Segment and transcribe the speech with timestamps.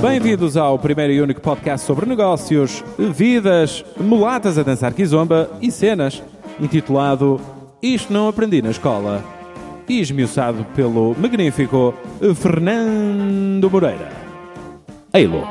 [0.00, 2.84] Bem-vindos ao primeiro e único podcast sobre negócios,
[3.14, 6.22] vidas, mulatas a dançar kizomba e cenas,
[6.60, 7.40] intitulado
[7.82, 9.24] Isto Não Aprendi na Escola,
[9.88, 11.94] e esmiuçado pelo magnífico
[12.34, 14.10] Fernando Moreira.
[15.14, 15.42] Eilo.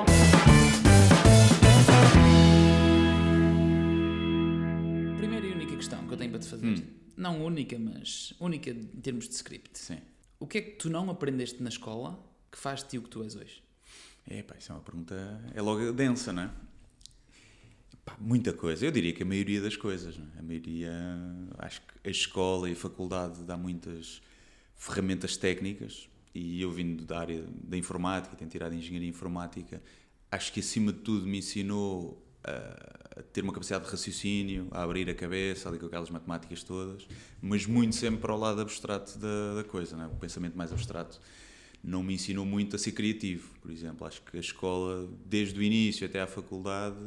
[5.17, 6.83] Primeira e única questão que eu tenho para te fazer.
[7.17, 9.79] Não única, mas única em termos de script.
[9.79, 9.97] Sim.
[10.39, 12.19] O que é que tu não aprendeste na escola
[12.51, 13.64] que faz de ti o que tu és hoje?
[14.27, 15.41] É, pá, isso é uma pergunta.
[15.53, 16.51] É logo densa, não é?
[18.03, 18.85] Pá, muita coisa.
[18.85, 20.17] Eu diria que a maioria das coisas.
[20.17, 20.39] Não é?
[20.39, 20.91] A maioria.
[21.57, 24.21] Acho que a escola e a faculdade dá muitas
[24.75, 26.09] ferramentas técnicas.
[26.33, 29.81] E eu vindo da área da informática, tenho tirado engenharia informática,
[30.29, 35.09] acho que acima de tudo me ensinou a, ter uma capacidade de raciocínio, a abrir
[35.09, 37.07] a cabeça, ali com aquelas matemáticas todas,
[37.41, 40.07] mas muito sempre para o lado abstrato da, da coisa, não é?
[40.07, 41.21] o pensamento mais abstrato
[41.85, 44.07] não me ensinou muito a ser criativo, por exemplo.
[44.07, 46.97] Acho que a escola, desde o início até à faculdade,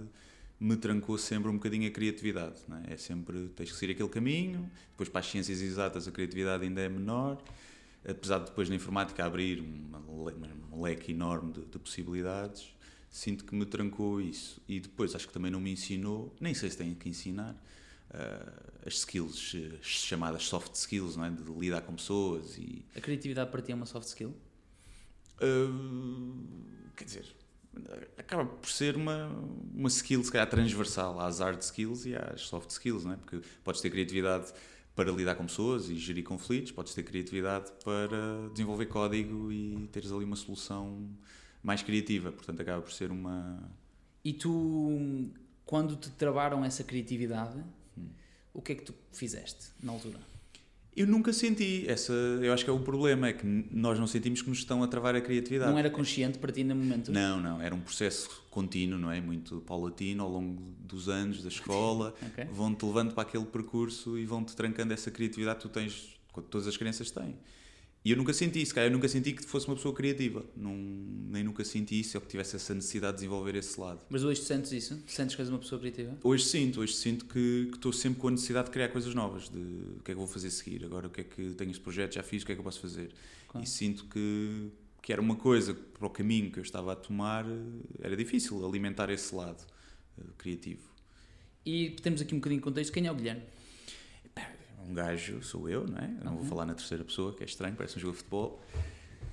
[0.61, 2.61] me trancou sempre um bocadinho a criatividade.
[2.87, 2.95] É?
[2.95, 6.81] é sempre, tens que seguir aquele caminho, depois para as ciências exatas a criatividade ainda
[6.81, 7.43] é menor,
[8.09, 12.73] apesar de depois na informática abrir um leque enorme de, de possibilidades,
[13.11, 14.63] sinto que me trancou isso.
[14.69, 17.53] E depois acho que também não me ensinou, nem sei se tenho que ensinar,
[18.11, 21.31] uh, as skills uh, chamadas soft skills, não é?
[21.31, 24.33] de lidar com pessoas e A criatividade para ti é uma soft skill?
[25.41, 27.37] Uh, quer dizer,
[28.17, 29.29] acaba por ser uma,
[29.75, 33.17] uma skill, se calhar, transversal às hard skills e às soft skills, não é?
[33.17, 34.53] Porque podes ter criatividade
[34.95, 40.11] para lidar com pessoas e gerir conflitos, podes ter criatividade para desenvolver código e teres
[40.11, 41.09] ali uma solução
[41.63, 42.33] mais criativa.
[42.33, 43.63] Portanto, acaba por ser uma.
[44.25, 45.31] E tu,
[45.65, 47.63] quando te travaram essa criatividade,
[48.53, 50.19] o que é que tu fizeste na altura?
[50.99, 52.13] Eu nunca senti essa.
[52.13, 54.89] Eu acho que é o problema, é que nós não sentimos que nos estão a
[54.89, 55.71] travar a criatividade.
[55.71, 57.13] Não era consciente para ti no momento?
[57.13, 57.63] Não, não.
[57.63, 59.21] Era um processo contínuo, não é?
[59.21, 62.15] Muito paulatino ao longo dos anos da escola.
[62.29, 62.45] Ok.
[62.53, 66.67] Vão-te levando para aquele percurso e vão-te trancando essa criatividade que tu tens, que todas
[66.67, 67.37] as crianças têm.
[68.05, 68.87] E eu nunca senti isso, cara.
[68.87, 70.45] Eu nunca senti que fosse uma pessoa criativa.
[70.57, 74.01] Não, nem nunca senti isso, ou que tivesse essa necessidade de desenvolver esse lado.
[74.09, 75.03] Mas hoje sentes isso?
[75.07, 76.17] Sentes que és uma pessoa criativa?
[76.23, 79.59] Hoje sinto, hoje sinto que, estou sempre com a necessidade de criar coisas novas, de
[79.59, 81.83] o que é que vou fazer a seguir, agora o que é que tenho este
[81.83, 83.11] projeto, já fiz, o que é que eu posso fazer.
[83.49, 83.67] Claro.
[83.67, 84.71] E sinto que,
[85.03, 87.45] que era uma coisa para o caminho que eu estava a tomar
[88.01, 89.63] era difícil alimentar esse lado
[90.19, 90.89] eh, criativo.
[91.67, 92.93] E temos aqui um bocadinho de contexto.
[92.93, 93.43] Quem é o Guilherme?
[94.89, 96.11] Um gajo, sou eu, não é?
[96.19, 98.63] Eu não vou falar na terceira pessoa, que é estranho, parece um jogo de futebol.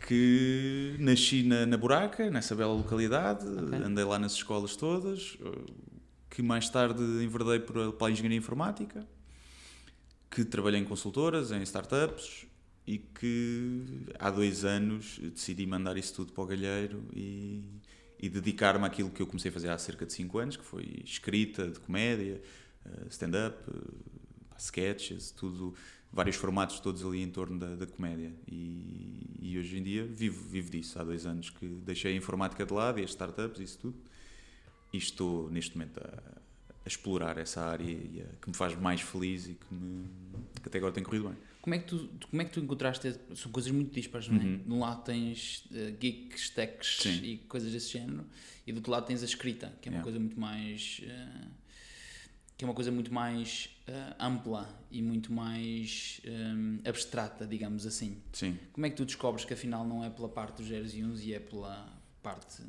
[0.05, 3.79] Que nasci na, na Buraca, nessa bela localidade, Ok.
[3.79, 5.71] andei lá nas escolas todas, eh,
[6.29, 9.07] que mais tarde enverdei por- pela engenharia informática,
[10.29, 12.45] que trabalhei em consultoras, em startups
[12.85, 13.85] e que
[14.19, 17.63] há dois anos decidi mandar isso tudo para o galheiro e,
[18.19, 21.01] e dedicar-me àquilo que eu comecei a fazer há cerca de cinco anos, que foi
[21.05, 22.41] escrita de comédia,
[22.85, 24.14] eh, stand-up, eh,
[24.55, 25.73] pá, sketches, tudo,
[26.11, 28.31] vários formatos todos ali em torno da, da comédia.
[28.47, 30.97] E, e hoje em dia vivo, vivo disso.
[30.99, 33.97] Há dois anos que deixei a informática de lado e as startups, isso tudo.
[34.93, 36.07] E estou neste momento a,
[36.85, 40.05] a explorar essa área a- que me faz mais feliz e que, me,
[40.61, 41.37] que até agora tem corrido bem.
[41.61, 43.15] Como é que tu, como é que tu encontraste?
[43.35, 44.43] São coisas muito dispares, não é?
[44.43, 44.57] Uhum.
[44.59, 47.23] De um lado tens uh, geeks, techs Sim.
[47.23, 48.23] e coisas desse género,
[48.67, 50.03] e do outro lado tens a escrita, que é uma Yeah.
[50.03, 51.01] coisa muito mais.
[51.03, 51.64] uh,
[52.57, 58.17] que é uma coisa muito mais uh, ampla e muito mais um, abstrata, digamos assim.
[58.31, 58.57] Sim.
[58.71, 61.21] Como é que tu descobres que afinal não é pela parte dos zeros e uns
[61.23, 61.85] e é pela
[62.23, 62.63] parte.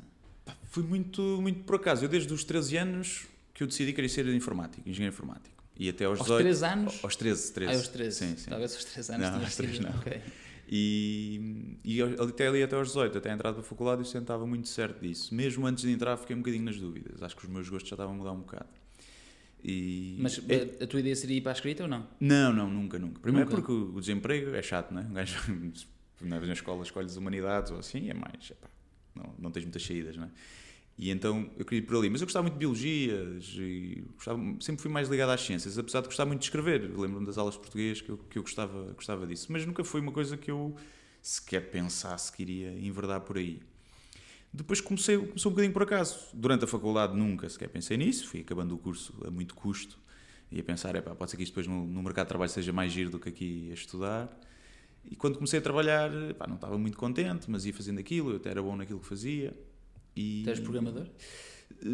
[0.65, 2.03] Foi muito, muito por acaso.
[2.05, 5.55] Eu desde os 13 anos que eu decidi querer ser informático, engenheiro informático.
[5.79, 6.43] E até aos Aos 18.
[6.43, 6.99] 13 anos?
[7.03, 7.71] Aos 13, 13.
[7.71, 8.15] Ah, aos 13.
[8.17, 8.49] Sim, sim.
[8.49, 9.97] Talvez aos 13 anos Não, aos 13 sido- não.
[9.99, 10.21] ok.
[10.69, 14.45] E, e até ali até aos 18, até a entrada para a faculdade, eu sentava
[14.45, 15.33] muito certo disso.
[15.33, 17.21] Mesmo antes de entrar, fiquei um bocadinho nas dúvidas.
[17.23, 18.67] Acho que os meus gostos já estavam a mudar um bocado.
[19.63, 22.07] E, Mas é- a, a tua ideia seria ir para a escrita ou não?
[22.19, 23.19] não, não, nunca, nunca.
[23.19, 23.61] Primeiro Nunca?
[23.61, 25.05] porque o desemprego é chato, não é?
[25.05, 25.37] Um gajo
[26.21, 28.51] na na escola escolhes humanidades ou assim, é mais.
[28.51, 28.67] epá,
[29.15, 30.29] não, não tens muitas saídas, não é?
[30.99, 32.09] E então eu queria ir por ali.
[32.09, 36.01] Mas eu gostava muito de biologias e gostava, sempre fui mais ligado às ciências, apesar
[36.01, 36.81] de gostar muito de escrever.
[36.97, 39.47] Lembro-me das aulas de português que eu, que eu gostava, gostava disso.
[39.51, 40.75] Mas nunca foi uma coisa que eu
[41.21, 43.59] sequer pensasse que iria enverdar por aí.
[44.57, 46.17] Depois comecei, começou um bocadinho por acaso.
[46.33, 49.99] Durante a faculdade nunca sequer pensei nisso, fui acabando o curso a muito custo
[50.51, 52.73] e a pensar, epá, pode ser que isto depois no, no mercado de trabalho seja
[52.73, 54.39] mais giro do que aqui a estudar.
[55.05, 56.09] E quando comecei a trabalhar,
[56.47, 59.53] não estava muito contente, mas ia fazendo aquilo, eu até era bom naquilo que fazia.
[60.15, 60.43] E...
[60.43, 61.05] Tu programador?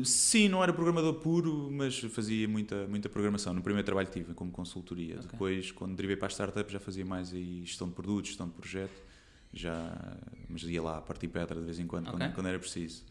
[0.06, 3.54] Sim, não era programador puro, mas fazia muita, muita programação.
[3.54, 5.15] No primeiro trabalho que tive como consultoria.
[5.15, 5.27] Ok.
[5.31, 8.54] Depois, quando derivei para a startup, já fazia mais aí gestão de produtos, gestão de
[8.54, 9.12] projeto.
[9.54, 10.18] Já,
[10.50, 12.20] mas ia lá partir pedra de vez em quando, Ok.
[12.20, 13.04] quando, quando era preciso.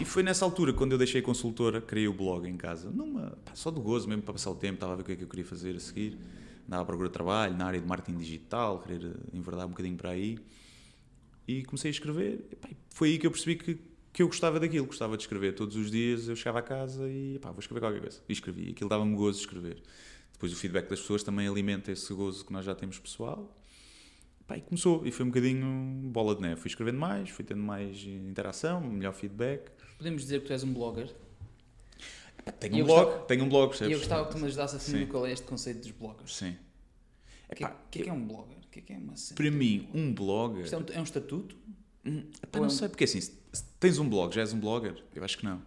[0.00, 3.36] E foi nessa altura, quando eu deixei a consultora, criei o blog em casa, numa,
[3.44, 5.16] pá, só do gozo mesmo, para passar o tempo, estava a ver o que é
[5.16, 6.18] que eu queria fazer a seguir,
[6.66, 9.96] andava à procura de trabalho, na área de marketing digital, querer eh, enverdar um bocadinho
[9.96, 10.38] para aí,
[11.46, 13.78] e comecei a escrever, e, pá, foi aí que eu percebi que,
[14.12, 17.38] que eu gostava daquilo, gostava de escrever todos os dias, eu chegava a casa e,
[17.40, 19.82] pá, vou escrever qualquer coisa, e escrevi, aquilo dava-me gozo de escrever.
[20.32, 23.56] Depois o feedback das pessoas também alimenta esse gozo que nós já temos pessoal,
[24.46, 26.60] Pá, e começou, e foi um bocadinho bola de neve.
[26.60, 29.70] Fui escrevendo mais, fui tendo mais interação, melhor feedback.
[29.96, 31.10] Podemos dizer que tu és um blogger.
[32.60, 33.98] Tenho E um blog, gostava- tenho um blog, E eu percebes?
[34.00, 36.36] gostava que tu me ajudasses a definir qual é este conceito dos bloggers.
[36.36, 36.56] Sim.
[37.50, 38.56] O que, que é que é um blogger?
[38.58, 39.14] O que é que é uma?
[39.34, 40.64] Para mim, um blogger.
[40.64, 41.56] Isto é um, é um estatuto?
[42.04, 43.32] Hum, epá, Ou é não um- sei, porque assim, se
[43.80, 45.02] tens um blog, já és um blogger?
[45.14, 45.62] Eu acho que não.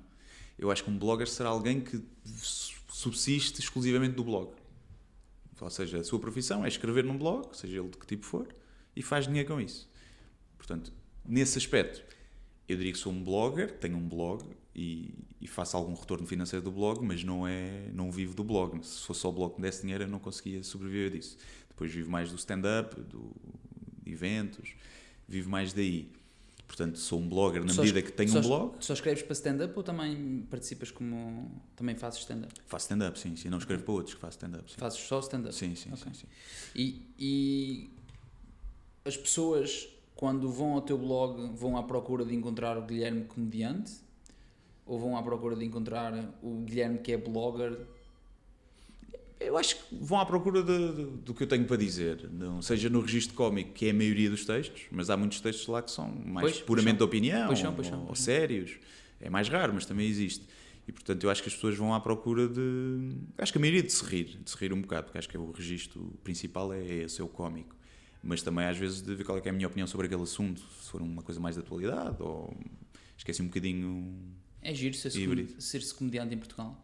[0.60, 4.52] Eu acho que um blogger será alguém que su- subsiste exclusivamente do blog.
[5.60, 8.48] Ou seja, a sua profissão é escrever num blog, seja ele de que tipo for,
[8.98, 9.88] e faz dinheiro com isso.
[10.58, 10.92] Portanto,
[11.24, 12.04] nesse aspecto,
[12.68, 14.44] eu diria que sou um blogger, tenho um blog
[14.76, 18.84] e, e faço algum retorno financeiro do blog, mas não é não vivo do blog.
[18.84, 21.38] Se fosse só o blog que me desse dinheiro, eu não conseguia sobreviver disso.
[21.70, 23.32] Depois vivo mais do stand-up, do,
[24.04, 24.74] de eventos,
[25.28, 26.12] vivo mais daí.
[26.68, 28.76] Portanto, sou um blogger na Só medida que tenho só um blog.
[28.84, 31.50] Só escreves para stand-up ou também participas como.
[31.76, 32.52] Também fazes stand-up?
[32.66, 33.48] Faço stand-up, sim, sim.
[33.48, 34.70] Não escrevo para outros que faço stand-up.
[34.76, 35.56] Fazes só stand-up?
[35.56, 36.04] Sim, sim, Ok.
[36.04, 36.28] sim, sim.
[36.76, 37.90] E, e
[39.08, 43.94] as pessoas, quando vão ao teu blog, vão à procura de encontrar o Guilherme comediante?
[44.86, 47.78] Ou vão à procura de encontrar o Guilherme que é blogger?
[49.40, 52.28] Eu acho que vão à procura de- de- do que eu tenho para dizer.
[52.32, 55.68] Não seja no registro cómico, que é a maioria dos textos, mas há muitos textos
[55.68, 58.78] lá que são mais Pois, puramente pois de opinião Pois ou, ou sérios.
[59.22, 60.46] É mais raro, mas também existe.
[60.88, 63.12] E portanto eu acho que as pessoas vão à procura de.
[63.38, 65.38] Acho que a maioria de se rir, de se rir um bocado, porque acho que
[65.38, 67.76] o registro principal é esse, é o cómico.
[68.24, 70.60] Mas também às vezes de ver qual é, é a minha opinião sobre aquele assunto,
[70.82, 72.56] se for uma coisa mais de atualidade, ou
[73.18, 74.14] esqueci um bocadinho.
[74.62, 76.84] É giro ser-se com- ser-se comediante em Portugal?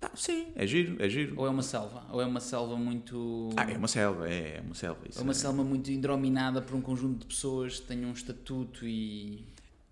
[0.00, 1.34] Pá, sim, é giro, é giro.
[1.36, 2.06] Ou é uma selva?
[2.10, 3.50] Ou é uma selva muito.
[3.56, 5.00] Ah, é uma selva, é, é uma selva.
[5.08, 8.12] Isso É uma é- selva muito indrominada por um conjunto de pessoas que tenham um
[8.12, 9.44] estatuto e.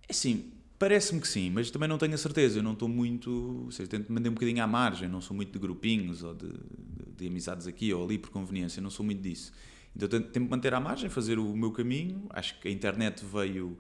[0.09, 2.61] É sim, parece-me que sim, mas também não tenho a certeza.
[2.61, 3.65] Eu não estou muito.
[3.65, 5.09] Ou seja, tento manter um bocadinho à margem.
[5.09, 8.81] Não sou muito de grupinhos ou de, de, de amizades aqui ou ali por conveniência.
[8.81, 9.53] Não sou muito disso.
[9.97, 12.27] Então tento, me manter à margem, fazer o meu caminho.
[12.31, 13.79] Acho que a internet veio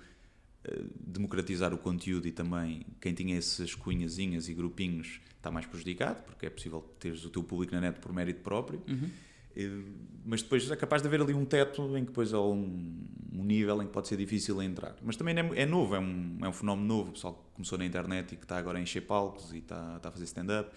[0.64, 6.22] eh, democratizar o conteúdo e também quem tinha essas cunhazinhas e grupinhos está mais prejudicado,
[6.22, 8.82] porque é possível teres o teu público na net por mérito próprio.
[8.88, 9.10] Uhum.
[9.54, 9.82] Eh,
[10.24, 13.44] Mas depois é capaz de haver ali um teto em que depois há um, um
[13.44, 14.96] nível em que pode ser difícil entrar.
[15.02, 17.10] Mas também é, é novo, é um, é um fenómeno novo.
[17.10, 19.96] O pessoal que começou na internet e que está agora a encher palcos e está,
[19.96, 20.70] está a fazer stand-up.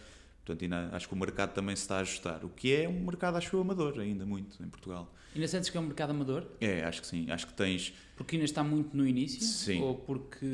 [0.49, 2.43] Portanto, ainda, acho que o mercado também se está a ajustar.
[2.43, 5.13] O que é um mercado, acho eu, amador ainda muito em Portugal.
[5.35, 6.43] Ainda sentes que é um mercado amador?
[6.59, 7.29] É, acho que sim.
[7.29, 7.93] Acho que tens.
[8.17, 9.43] Porque ainda está muito no início?
[9.43, 9.79] Sim.
[9.83, 10.47] Ou porque.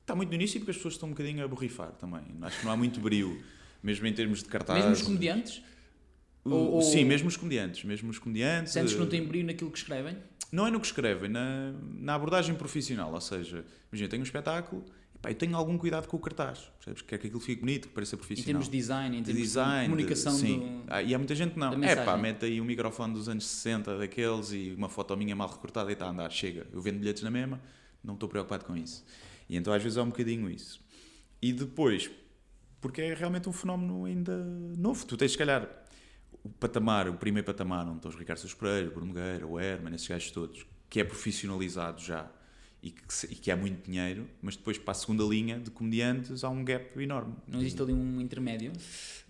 [0.00, 2.22] Está muito no início porque as pessoas estão um bocadinho a borrifar também.
[2.42, 3.40] Acho que não há muito brilho,
[3.80, 4.80] mesmo em termos de cartaz.
[4.80, 5.62] Mesmo os comediantes?
[6.44, 7.84] Ou- ou- Sim, mesmo os comediantes.
[7.84, 8.72] Mesmo os comediantes.
[8.72, 10.16] Sentes que não têm brilho naquilo que escrevem?
[10.50, 13.12] Não é no que escrevem, na, na abordagem profissional.
[13.14, 14.84] Ou seja, imagina, tenho um espetáculo
[15.20, 16.70] pá, eu tenho algum cuidado com o cartaz.
[16.78, 17.02] Percebes?
[17.02, 18.46] Quer que aquilo fique bonito, que pareça Em profissional.
[18.46, 20.58] termos de design, em de termos design, de comunicação sim.
[20.58, 20.84] do.
[20.88, 21.84] Ah, e há muita gente que não.
[21.84, 25.48] É pá, mete aí um microfone dos anos 60 daqueles e uma foto minha mal
[25.48, 26.30] recortada e está a andar.
[26.30, 27.60] Chega, eu vendo bilhetes na mesma,
[28.02, 29.04] não estou preocupado com isso.
[29.48, 30.80] E então às vezes há um bocadinho isso.
[31.42, 32.10] E depois,
[32.80, 34.36] porque é realmente um fenómeno ainda
[34.76, 35.04] novo.
[35.06, 35.68] Tu tens, se calhar,
[36.42, 39.58] o patamar, o primeiro patamar, onde estão os Ricardo Sousa Pereira, o Bruno Nogueira, o
[39.58, 42.30] Herman, esses gajos todos, que é profissionalizado já
[42.82, 46.42] e que, e que há muito dinheiro, mas depois para a segunda linha de comediantes
[46.44, 47.34] há um gap enorme.
[47.46, 48.72] Não existe ali um intermédio?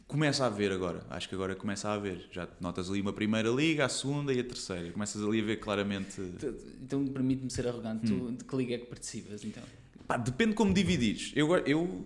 [0.07, 2.28] Começa a haver agora, acho que agora começa a haver.
[2.33, 4.90] Já notas ali uma primeira liga, a segunda e a terceira.
[4.90, 6.21] Começas ali a ver claramente.
[6.83, 8.12] Então permite-me ser arrogante.
[8.12, 8.26] Hum.
[8.26, 9.62] Tu, de que liga é que participas então?
[10.09, 11.33] Pá, depende como dividires.
[11.37, 12.04] Eu, eu,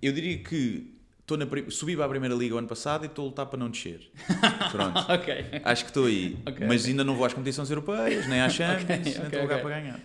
[0.00, 0.99] eu diria que
[1.34, 3.58] estou na, subi para a primeira liga o ano passado e estou a lutar para
[3.58, 4.10] não descer.
[4.70, 4.98] Pronto.
[5.12, 5.62] ok.
[5.64, 6.38] Acho que estou aí.
[6.46, 6.90] Ok, mas ok.
[6.90, 9.80] ainda não vou às competições europeias, nem às Champions, Ok, nem estou a lugar para
[9.80, 10.00] ganhar.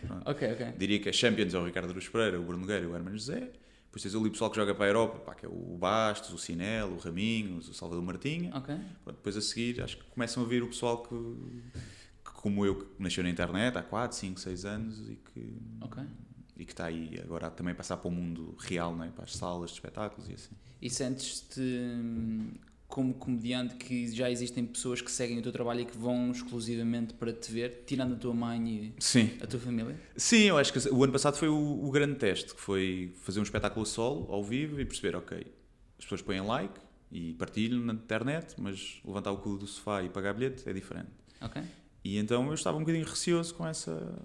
[0.77, 3.13] Diria que a Champions é o Ricardo Aruz Pereira, o Bruno Nogueira e o Herman
[3.13, 3.49] José.
[3.85, 6.33] Depois tens ali o pessoal que joga para a Europa, pá, que é o Bastos,
[6.33, 8.51] o Sinelo, o Raminhos, o Salvador Martinha.
[9.03, 12.75] Pronto, depois a seguir, acho que começam a vir o pessoal que, que, como eu,
[12.75, 15.57] que nasceu na internet há 4, 5, 6 anos e que.
[16.57, 19.09] E que está aí agora a também passar para o mundo real, não é?
[19.09, 20.55] para as salas de espetáculos e assim.
[20.81, 22.51] E sentes-te hum,
[22.87, 27.13] como comediante que já existem pessoas que seguem o teu trabalho e que vão exclusivamente
[27.13, 29.31] para te ver, tirando a tua mãe Sim.
[29.39, 29.99] e a tua família?
[30.15, 33.39] Sim, eu acho que o ano passado foi o, o grande teste, que foi fazer
[33.39, 35.45] um espetáculo a solo, ao vivo, e perceber, ok,
[35.97, 36.79] as pessoas põem like
[37.11, 41.09] e partilham na internet, mas levantar o cu do sofá e pagar bilhete é diferente.
[41.41, 41.61] Ok.
[42.03, 44.15] E então eu estava um bocadinho receoso com essa,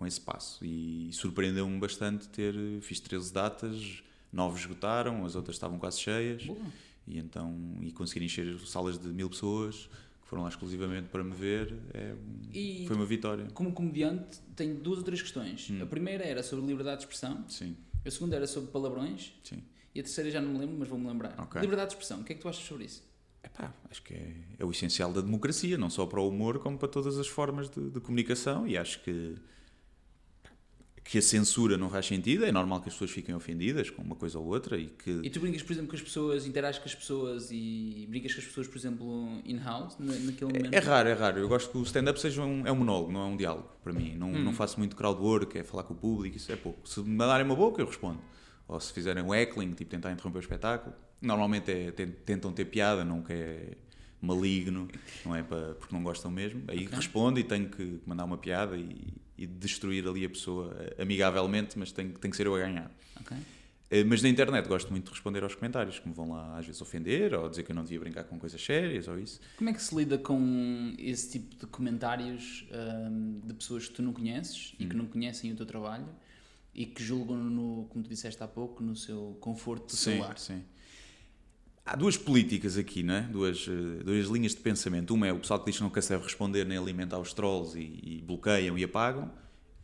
[0.00, 0.64] com esse passo.
[0.64, 2.54] E surpreendeu-me bastante ter.
[2.80, 4.02] Fiz 13 datas,
[4.32, 6.42] 9 esgotaram, as outras estavam quase cheias.
[6.46, 6.58] Boa.
[7.06, 9.90] E então, e conseguir encher salas de mil pessoas
[10.22, 12.14] que foram lá exclusivamente para me ver, é,
[12.52, 13.46] E foi uma vitória.
[13.52, 15.68] como comediante, tenho duas ou três questões.
[15.70, 15.82] Hum.
[15.82, 17.76] A primeira era sobre liberdade de expressão, Sim,
[18.06, 19.62] a segunda era sobre palavrões sim.
[19.94, 21.34] e a terceira já não me lembro, mas vou-me lembrar.
[21.38, 21.60] Ok.
[21.60, 23.02] Liberdade de expressão, o que é que tu achas sobre isso?
[23.42, 26.78] Epá, acho que é, é o essencial da democracia, não só para o humor, como
[26.78, 28.66] para todas as formas de, de comunicação.
[28.68, 29.34] E acho que,
[31.02, 32.44] que a censura não faz sentido.
[32.44, 35.10] É normal que as pessoas fiquem ofendidas com uma coisa ou outra e que.
[35.24, 38.40] E tu brincas, por exemplo, com as pessoas, interages com as pessoas e brincas com
[38.40, 40.72] as pessoas, por exemplo, in-house, na- naquele momento?
[40.74, 41.38] É raro, é raro.
[41.40, 43.92] Eu gosto que o stand-up seja um, é um monólogo, não é um diálogo, para
[43.92, 44.14] mim.
[44.16, 44.44] Não, Hum.
[44.44, 46.88] não faço muito crowdwork, é falar com o público, isso é pouco.
[46.88, 48.20] Se me mandarem uma boca, eu respondo.
[48.68, 50.94] Ou se fizerem um heckling, tipo tentar interromper o espetáculo.
[51.20, 53.76] Normalmente é, ten- tentam ter piada, nunca é
[54.22, 54.86] maligno,
[55.24, 56.62] não é para, porque não gostam mesmo.
[56.68, 56.88] Aí Ok.
[56.96, 61.78] respondo e tenho que mandar uma piada e, e destruir ali a pessoa eh, amigavelmente,
[61.78, 62.90] mas tem, tem que ser eu a ganhar.
[63.20, 63.36] Ok.
[63.90, 66.66] Eh, Mas na internet gosto muito de responder aos comentários, que me vão lá às
[66.66, 69.40] vezes ofender, ou dizer que eu não devia brincar com coisas sérias, ou isso.
[69.56, 72.66] Como é que se lida com esse tipo de comentários
[73.10, 74.98] hum, de pessoas que tu não conheces e que Hum.
[74.98, 76.06] não conhecem o teu trabalho
[76.74, 80.38] e que julgam, no, como tu disseste há pouco, no seu conforto do Sim, celular?
[80.38, 80.62] sim.
[81.90, 83.28] Há duas políticas aqui, né?
[83.32, 85.12] duas, eh, duas linhas de pensamento.
[85.12, 87.76] Uma é o pessoal que diz que não quer saber responder nem alimentar os trolls
[87.76, 89.28] e, e bloqueiam e apagam.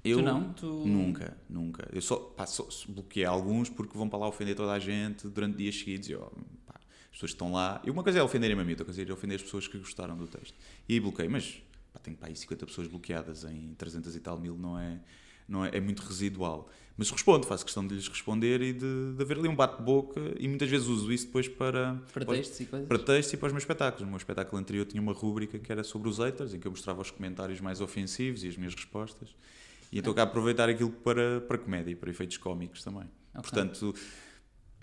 [0.05, 0.53] Eu Tu não?
[0.53, 0.67] Tu...
[0.87, 1.89] nunca, nunca.
[1.93, 5.57] Eu só, pá, só bloqueei alguns porque vão para lá ofender toda a gente durante
[5.57, 6.09] dias seguidos.
[6.09, 6.29] E, ó,
[6.65, 7.83] pá, as pessoas estão lá.
[7.85, 10.17] E uma coisa é ofenderem-me a mim, outra coisa é ofender as pessoas que gostaram
[10.17, 10.55] do texto.
[10.89, 11.61] E aí bloqueei, mas
[11.93, 15.01] pá, tenho pá, aí 50 pessoas bloqueadas em 300 e tal mil, não é,
[15.49, 16.69] não é, é muito residual.
[16.99, 20.49] Mas respondo, faço questão de lhes responder e de, de haver ali um bate-boca e
[20.49, 22.89] muitas vezes uso isso depois para, Para textos e coisas?
[22.89, 24.03] para textos e para os meus espetáculos.
[24.03, 26.71] O meu espetáculo anterior tinha uma rúbrica que era sobre os haters, em que eu
[26.71, 29.35] mostrava os comentários mais ofensivos e as minhas respostas.
[29.93, 33.09] E então cá aproveitar aquilo para, para comédia e para efeitos cómicos também.
[33.35, 33.43] Ok.
[33.43, 33.95] Portanto,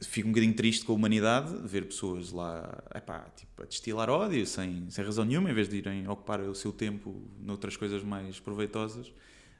[0.02, 4.46] fico um bocadinho triste com a humanidade, ver pessoas lá epá, tipo, a destilar ódio
[4.46, 8.40] sem, sem razão nenhuma, em vez de irem ocupar o seu tempo noutras coisas mais
[8.40, 9.12] proveitosas.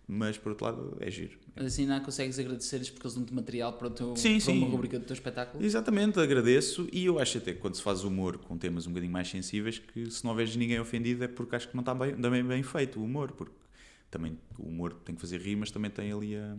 [0.08, 1.40] Mas, por outro lado, é giro.
[1.56, 4.58] Mas assim não consegues agradecer-lhes porque eles dão-te material para, o teu, Sim, para sim.
[4.58, 5.64] uma rubrica do teu espetáculo?
[5.64, 9.14] Exatamente, agradeço e eu acho até que quando se faz humor com temas um bocadinho
[9.14, 12.16] mais sensíveis que se não houver ninguém ofendido é porque acho que não está bem,
[12.18, 13.56] também bem feito o humor, porque
[14.12, 16.58] também o humor tem que fazer rir, mas também tem ali a,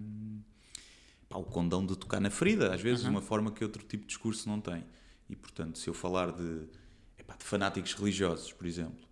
[1.29, 3.17] pá, o condão de tocar na ferida, às vezes, de Uhum.
[3.17, 4.83] uma forma que outro tipo de discurso não tem.
[5.29, 6.63] E portanto, se eu falar de,
[7.19, 9.05] epá, de fanáticos religiosos, por exemplo,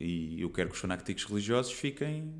[0.00, 2.32] e eu quero que os fanáticos religiosos fiquem,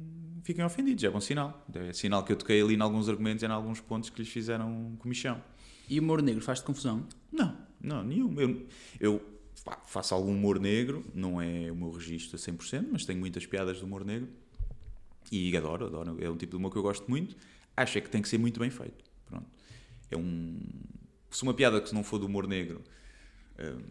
[0.45, 1.67] fiquem ofendidos, é bom sinal.
[1.75, 4.31] É sinal que eu toquei ali em alguns argumentos e em alguns pontos que lhes
[4.31, 5.43] fizeram comichão.
[5.89, 7.07] E o humor negro faz-te confusão?
[7.33, 8.39] Não, não, nenhum.
[8.41, 8.67] Eu,
[9.01, 13.19] eu pá, faço algum humor negro, não é o meu registro a 100%, mas tenho
[13.19, 14.29] muitas piadas de humor negro
[15.33, 16.17] e adoro, adoro.
[16.21, 17.37] É um tipo de humor que eu gosto muito.
[17.77, 19.05] Acho é que tem que ser muito bem feito.
[19.27, 19.47] Pronto.
[20.11, 20.61] É um.
[21.31, 22.83] Se uma piada que não for do humor negro
[23.59, 23.83] hum,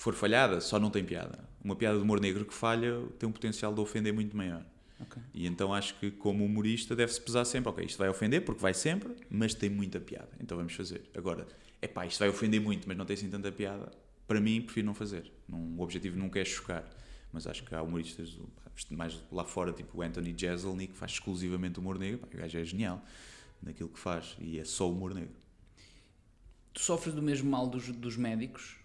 [0.00, 1.38] for falhada, só não tem piada.
[1.62, 4.64] Uma piada de humor negro que falha tem um potencial de ofender muito maior.
[4.98, 5.22] Ok.
[5.34, 7.68] E então acho que, como humorista, deve-se pesar sempre.
[7.68, 10.30] Ok, isto vai ofender, porque vai sempre, mas tem muita piada.
[10.40, 11.02] Então vamos fazer.
[11.14, 11.46] Agora,
[11.82, 13.92] é pá, isto vai ofender muito, mas não tem assim tanta piada.
[14.26, 15.30] Para mim, prefiro não fazer.
[15.46, 16.88] Não, o objetivo nunca é chocar.
[17.30, 18.38] Mas acho que há humoristas
[18.90, 22.20] mais lá fora, tipo o Anthony Jeselnik, que faz exclusivamente humor negro.
[22.20, 23.04] Pá, o gajo é genial
[23.62, 24.34] naquilo que faz.
[24.40, 25.34] E é só humor negro.
[26.72, 28.80] Tu sofres do mesmo mal dos, dos médicos,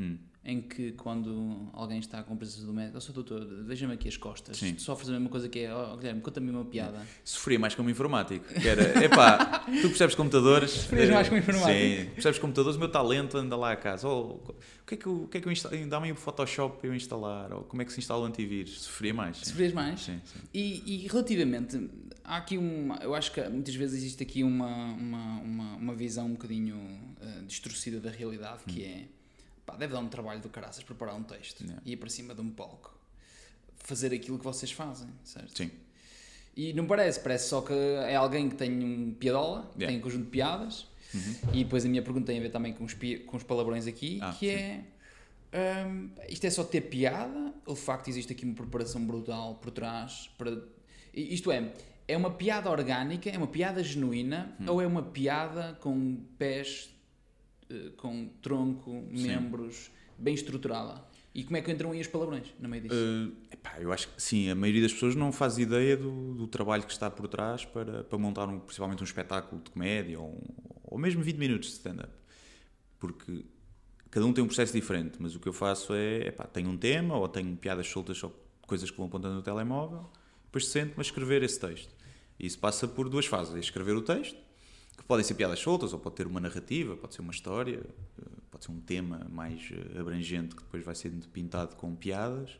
[0.00, 0.16] Hum.
[0.50, 4.56] Em que quando alguém está com presença do médico, oh, doutor, veja-me aqui as costas.
[4.56, 4.76] Sim.
[4.76, 7.06] Sofres a mesma coisa que é, ó Guilherme, conta-me uma piada.
[7.24, 8.44] Sofria mais como informático.
[8.52, 10.70] Que era, epá, tu percebes computadores.
[10.72, 12.02] Sofrias mais como eh, informático.
[12.02, 14.08] Sim, percebes computadores, o meu talento anda lá a casa.
[14.08, 14.54] Oh, o
[14.86, 15.86] que é que eu, o que é que eu instalo?
[15.86, 17.52] Dá-me o Photoshop para eu instalar.
[17.52, 18.82] Ou como é que se instala o antivírus?
[18.82, 19.36] Sofria mais.
[19.36, 20.00] Sofrias mais?
[20.00, 20.38] Sim, sim.
[20.52, 21.88] E, e relativamente,
[22.24, 22.96] há aqui uma.
[22.96, 26.76] Eu acho que muitas vezes existe aqui uma, uma, uma, uma visão um bocadinho
[27.20, 29.19] eh, distorcida da realidade que é.
[29.70, 31.82] Pá, deve dar um trabalho do caraças preparar um texto Yeah.
[31.84, 32.98] e ir para cima de um palco.
[33.76, 35.56] Fazer aquilo que vocês fazem, certo?
[35.56, 35.70] Sim.
[36.56, 39.86] E não parece, parece só que é alguém que tem um piadola, Yeah.
[39.86, 41.34] tem um conjunto de piadas, Uhum.
[41.54, 42.94] e depois a minha pergunta tem a ver também com os,
[43.26, 44.84] com os palavrões aqui, Ah, que é
[45.86, 49.70] hum, isto é só ter piada, ou de facto existe aqui uma preparação brutal por
[49.72, 50.56] trás para.
[51.12, 51.72] Isto é,
[52.06, 54.66] é uma piada orgânica, é uma piada genuína, Hum.
[54.68, 56.90] ou é uma piada com pés,
[57.96, 61.02] com tronco, membros, bem estruturada?
[61.34, 62.94] E como é que entram aí os palavrões no meio disso?
[62.94, 66.46] Uh, epá, eu acho que sim, a maioria das pessoas não faz ideia do, do
[66.48, 70.28] trabalho que está por trás para, para montar um, principalmente um espetáculo de comédia ou,
[70.28, 70.40] um-
[70.82, 72.12] ou mesmo 20 minutos de stand-up.
[72.98, 73.44] Porque
[74.10, 76.76] cada um tem um processo diferente, mas o que eu faço é, epá, tenho um
[76.76, 78.34] tema ou tenho piadas soltas ou
[78.66, 80.10] coisas que vão apontando no telemóvel,
[80.44, 81.94] depois sento-me a escrever esse texto.
[82.38, 84.36] E isso passa por duas fases: é escrever o texto,
[85.00, 87.80] que podem ser piadas soltas, ou pode ter uma narrativa, pode ser uma história,
[88.18, 92.50] eh, pode ser um tema mais eh, abrangente que depois vai sendo pintado com piadas.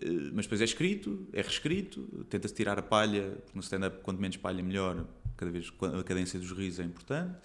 [0.00, 4.20] Eh, Mas depois é escrito, é reescrito, tenta-se tirar a palha, porque no stand-up, quanto
[4.20, 5.04] menos palha, melhor,
[5.36, 7.36] cada vez a cadência dos risos é importante.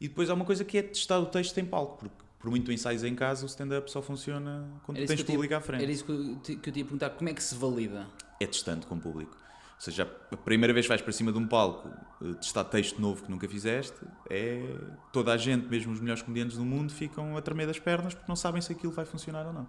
[0.00, 2.72] E depois há uma coisa que é testar o texto em palco, porque por muito
[2.72, 6.04] ensaios em casa, o stand-up só funciona quando tens público tinha- à frente Era isso
[6.04, 8.06] que eu, que eu te ia perguntar, como é que se valida?
[8.40, 9.36] é testante com o público.
[9.80, 11.88] Ou seja, a primeira vez que vais para cima de um palco
[12.22, 13.96] eh, testar texto novo que nunca fizeste,
[14.28, 14.76] é
[15.10, 18.28] toda a gente, mesmo os melhores comediantes do mundo, ficam a tremer das pernas porque
[18.28, 19.66] não sabem se aquilo vai funcionar ou não.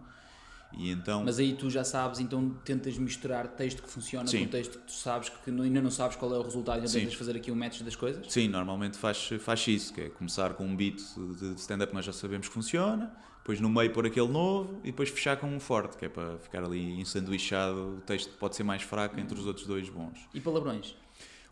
[0.77, 4.45] E então, Mas aí tu já sabes, então tentas misturar texto que funciona Sim.
[4.45, 6.99] com texto que tu sabes que não- ainda não sabes qual é o resultado, Sim.
[7.01, 8.25] tentas fazer aqui um match das coisas?
[8.31, 11.95] sim, normalmente faz, faz isso, que é começar com um beat de de stand-up que
[11.95, 15.47] nós já sabemos que funciona, depois no meio pôr aquele novo e depois fechar com
[15.47, 19.37] um forte, que é para ficar ali ensanduichado, o texto pode ser mais fraco entre
[19.37, 20.19] os outros dois bons.
[20.33, 20.95] E palavrões?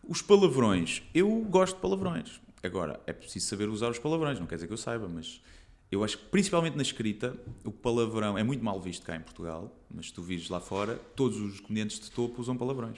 [0.07, 2.39] Os palavrões, eu gosto de palavrões.
[2.63, 5.41] Agora, é preciso saber usar os palavrões, não quer dizer que eu saiba, mas
[5.91, 9.75] eu acho que principalmente na escrita, o palavrão é muito mal visto cá em Portugal,
[9.89, 12.97] mas se tu vires lá fora, todos os comediantes de topo usam palavrões.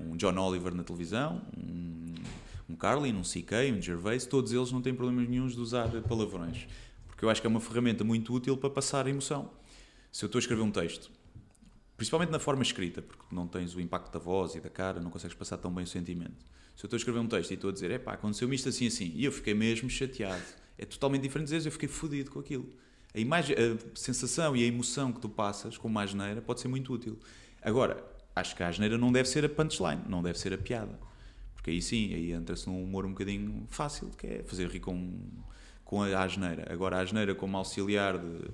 [0.00, 2.14] Um John Oliver na televisão, um,
[2.68, 6.66] um Carlin, um CK, um Gervais, todos eles não têm problemas nenhums de usar palavrões.
[7.06, 9.50] Porque eu acho que é uma ferramenta muito útil para passar a emoção.
[10.10, 11.10] Se eu estou a escrever um texto
[12.02, 15.08] principalmente na forma escrita, porque não tens o impacto da voz e da cara, não
[15.08, 16.44] consegues passar tão bem o sentimento.
[16.76, 18.86] Se eu estou a escrever um texto e estou a dizer, epá, aconteceu-me isto assim
[18.86, 20.42] assim, e eu fiquei mesmo chateado,
[20.78, 22.68] é totalmente diferente dizer, eu fiquei fodido com aquilo.
[23.14, 26.68] A, imagem, a sensação e a emoção que tu passas com uma asneira pode ser
[26.68, 27.18] muito útil.
[27.60, 28.02] Agora,
[28.34, 30.98] acho que a asneira não deve ser a punchline, não deve ser a piada.
[31.54, 35.20] Porque aí sim, aí entra-se num humor um bocadinho fácil, que é fazer rir com,
[35.84, 36.66] com a asneira.
[36.72, 38.50] Agora, a asneira como auxiliar de,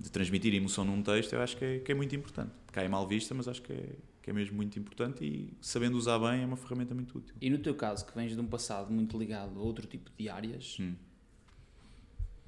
[0.00, 2.50] de transmitir emoção num texto, eu acho que é, que é muito importante.
[2.72, 3.90] Cai mal vista, mas acho que é,
[4.30, 7.34] que é mesmo muito importante e sabendo usar bem é uma ferramenta muito útil.
[7.40, 10.28] E no teu caso, que vens de um passado muito ligado a outro tipo de
[10.28, 10.94] áreas, Hum.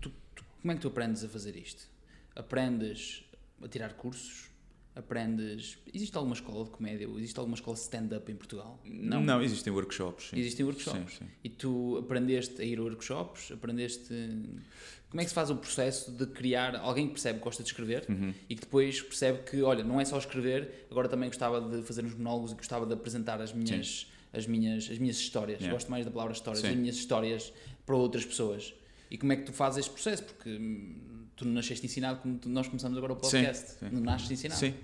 [0.01, 1.89] tu- tu- como é que tu aprendes a fazer isto?
[2.37, 3.25] Aprendes
[3.61, 4.49] a tirar cursos?
[4.95, 5.78] Aprendes.
[5.93, 7.09] Existe alguma escola de comédia?
[7.09, 8.78] ou Existe alguma escola de stand-up em Portugal?
[8.85, 10.28] Não, existem workshops.
[10.31, 10.39] Sim.
[10.39, 11.15] Existem workshops.
[11.15, 11.31] Sim, sim.
[11.43, 13.50] E tu aprendeste a ir a workshops?
[13.52, 14.07] Aprendeste.
[15.09, 17.69] Como é que se faz o processo de criar alguém que percebe que gosta de
[17.71, 18.33] escrever Uhum.
[18.49, 22.05] e que depois percebe que, olha, não é só escrever, agora também gostava de fazer
[22.05, 25.59] uns monólogos e gostava de apresentar as minhas, as minhas, as minhas histórias.
[25.61, 25.75] Yeah.
[25.75, 26.69] Gosto mais da palavra histórias, Sim.
[26.71, 27.52] as minhas histórias
[27.85, 28.73] para outras pessoas.
[29.11, 30.25] E como é que tu fazes este processo?
[30.25, 30.95] Porque hum,
[31.36, 33.71] tu não nasceste ensinado como nós começamos agora o podcast.
[33.73, 33.95] Sim, sim.
[33.95, 34.58] Não nasces ensinado.
[34.60, 34.75] Sim.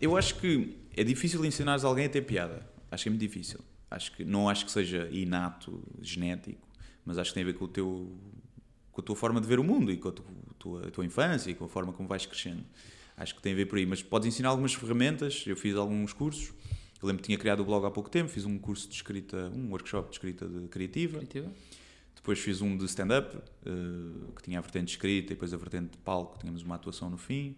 [0.00, 2.66] Eu acho que é difícil ensinares alguém a ter piada.
[2.90, 3.60] Acho que é muito difícil.
[3.90, 6.66] Acho que, não acho que seja inato, genético,
[7.04, 8.12] mas acho que tem a ver com, o teu,
[8.90, 10.24] com a tua forma de ver o mundo e com a tua,
[10.58, 12.64] tua- a tua infância e com a forma como vais crescendo.
[13.16, 13.86] Acho que tem a ver por aí.
[13.86, 15.44] Mas podes ensinar algumas ferramentas.
[15.46, 16.52] Eu fiz alguns cursos.
[17.00, 18.28] Eu lembro que tinha criado o blog há pouco tempo.
[18.28, 21.18] Fiz um curso de escrita, um workshop de escrita de criativa.
[21.18, 21.52] Criativa?
[22.24, 23.70] Depois fiz um de stand-up, eh,
[24.34, 27.18] que tinha a vertente escrita e depois a vertente de palco, tínhamos uma atuação no
[27.18, 27.54] fim.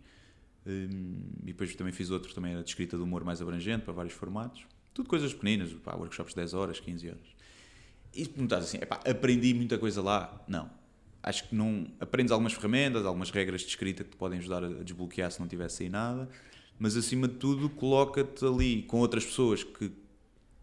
[0.67, 3.93] Hum, e depois também fiz outro, também era de escrita de humor mais abrangente, para
[3.93, 4.67] vários formatos.
[4.93, 7.29] Tudo coisas pequeninas, pá, workshops de 10 horas, 15 horas.
[8.13, 10.45] E se perguntares assim, epá, aprendi muita coisa lá?
[10.49, 10.69] Não.
[11.23, 11.87] Acho que não.
[12.01, 15.47] Aprendes algumas ferramentas, algumas regras de escrita que te podem ajudar a desbloquear se não
[15.47, 16.29] tivesse aí nada,
[16.77, 19.93] mas acima de tudo, coloca-te ali com outras pessoas que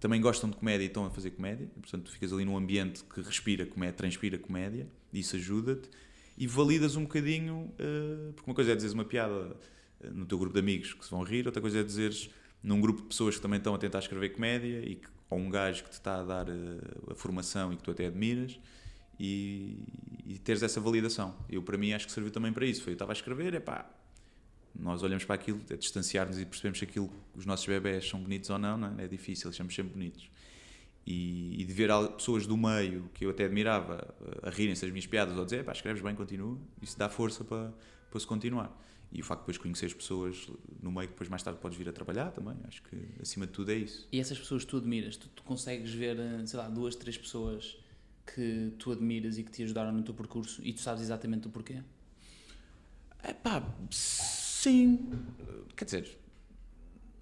[0.03, 3.05] também gostam de comédia e estão a fazer comédia, portanto, tu ficas ali num ambiente
[3.05, 5.89] que respira comédia, transpira comédia, isso ajuda-te,
[6.37, 9.55] e validas um bocadinho, eh, porque uma coisa é dizeres uma piada
[10.01, 12.29] eh, no teu grupo de amigos que se vão rir, outra coisa é dizeres
[12.61, 15.49] num grupo de pessoas que também estão a tentar escrever comédia, e que, ou um
[15.49, 16.51] gajo que te está a dar eh,
[17.09, 18.59] a formação e que tu até admiras,
[19.17, 19.85] e,
[20.25, 21.33] e teres essa validação.
[21.49, 22.83] Eu, para mim, acho que serviu também para isso.
[22.83, 23.89] Foi, eu estava a escrever, é pá,
[24.75, 28.49] nós olhamos para aquilo, é distanciar-nos e percebemos se aquilo, os nossos bebés são bonitos
[28.49, 29.05] ou não, não é?
[29.05, 30.29] É difícil, achamos sempre bonitos.
[31.05, 35.05] E, e de ver pessoas do meio que eu até admirava a rirem-se das minhas
[35.05, 37.73] piadas ou dizer, pá, escreves bem, continua, isso dá força para,
[38.09, 38.75] para se continuar.
[39.11, 40.49] E o facto de depois conhecer as pessoas
[40.81, 43.51] no meio que depois mais tarde podes vir a trabalhar também, acho que acima de
[43.51, 44.07] tudo é isso.
[44.11, 47.15] E essas pessoas que tu admiras, tu, tu consegues ver, eh, sei lá, duas, três
[47.15, 47.77] pessoas
[48.25, 51.51] que tu admiras e que te ajudaram no teu percurso e tu sabes exatamente o
[51.51, 51.83] porquê?
[53.21, 53.63] É pá,
[54.63, 55.11] sim.
[55.75, 56.19] Quer dizer,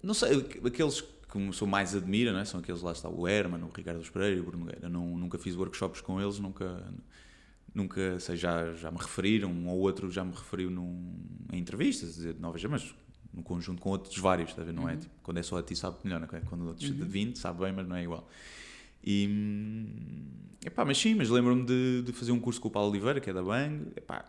[0.02, 2.44] não sei, aqueles que sou mais admira, não é?
[2.44, 4.88] são aqueles lá está, o Herman, o Ricardo Pereira e o Bruno Nogueira.
[4.88, 6.84] Não, nunca fiz workshops com eles, nunca,
[7.74, 11.14] nunca sei, já, já me referiram, um ou outro já me referiu num,
[11.52, 12.94] em entrevistas, dizer, novas, mas
[13.32, 14.72] no conjunto com outros vários, está a ver?
[14.72, 14.96] não é?
[14.96, 16.40] Tipo, quando é só a ti sabe melhor, não é?
[16.42, 18.28] quando outros de 20 sabe bem, mas não é igual.
[19.02, 19.88] E,
[20.64, 23.30] epá, mas sim, mas lembro-me de, de fazer um curso com o Paulo Oliveira, que
[23.30, 24.24] é da Bang, epá,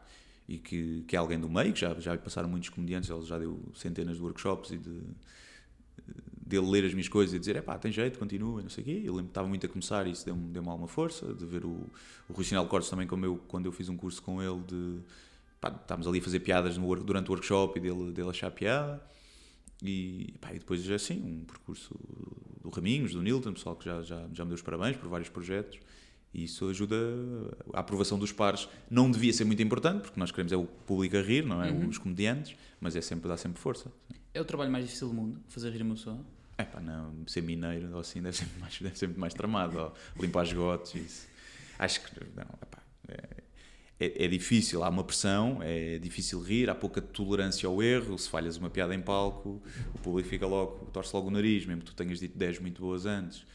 [0.47, 3.23] e que, que é alguém do meio, que já, já lhe passaram muitos comediantes, ele
[3.23, 5.01] já deu centenas de workshops e de,
[6.45, 8.85] dele ler as minhas coisas e dizer, é pá, tem jeito, continua, não sei o
[8.85, 9.01] quê.
[9.03, 11.65] Eu lembro que estava muito a começar e isso deu-me deu alguma força, de ver
[11.65, 11.89] o,
[12.29, 14.99] o Rui Sinal Cortes também, como eu, quando eu fiz um curso com ele, de,
[15.59, 19.01] pá, estávamos ali a fazer piadas no, durante o workshop e dele, dele achar piada.
[19.81, 21.95] E, pá, e depois, assim, um percurso
[22.61, 25.29] do Raminhos, do Nilton, pessoal que já, já, já me deu os parabéns por vários
[25.29, 25.79] projetos.
[26.33, 26.95] E isso ajuda
[27.73, 28.67] a aprovação dos pares.
[28.89, 31.71] Não devia ser muito importante, porque nós queremos é o público a rir, não é?
[31.71, 31.87] Uhum.
[31.87, 33.91] Os comediantes, mas é sempre, dá sempre força.
[34.33, 36.19] É o trabalho mais difícil do mundo, fazer rir uma pessoa.
[36.57, 39.93] É pá, não, ser mineiro ou assim deve ser mais, deve ser mais tramado, ou
[40.19, 41.27] limpar esgotos, isso.
[41.77, 43.43] Acho que, não, epá, é,
[43.99, 48.29] é, é difícil, há uma pressão, é difícil rir, há pouca tolerância ao erro, se
[48.29, 49.61] falhas uma piada em palco,
[49.93, 52.81] o público fica logo, torce logo o nariz, mesmo que tu tenhas dito 10 muito
[52.81, 53.45] boas antes.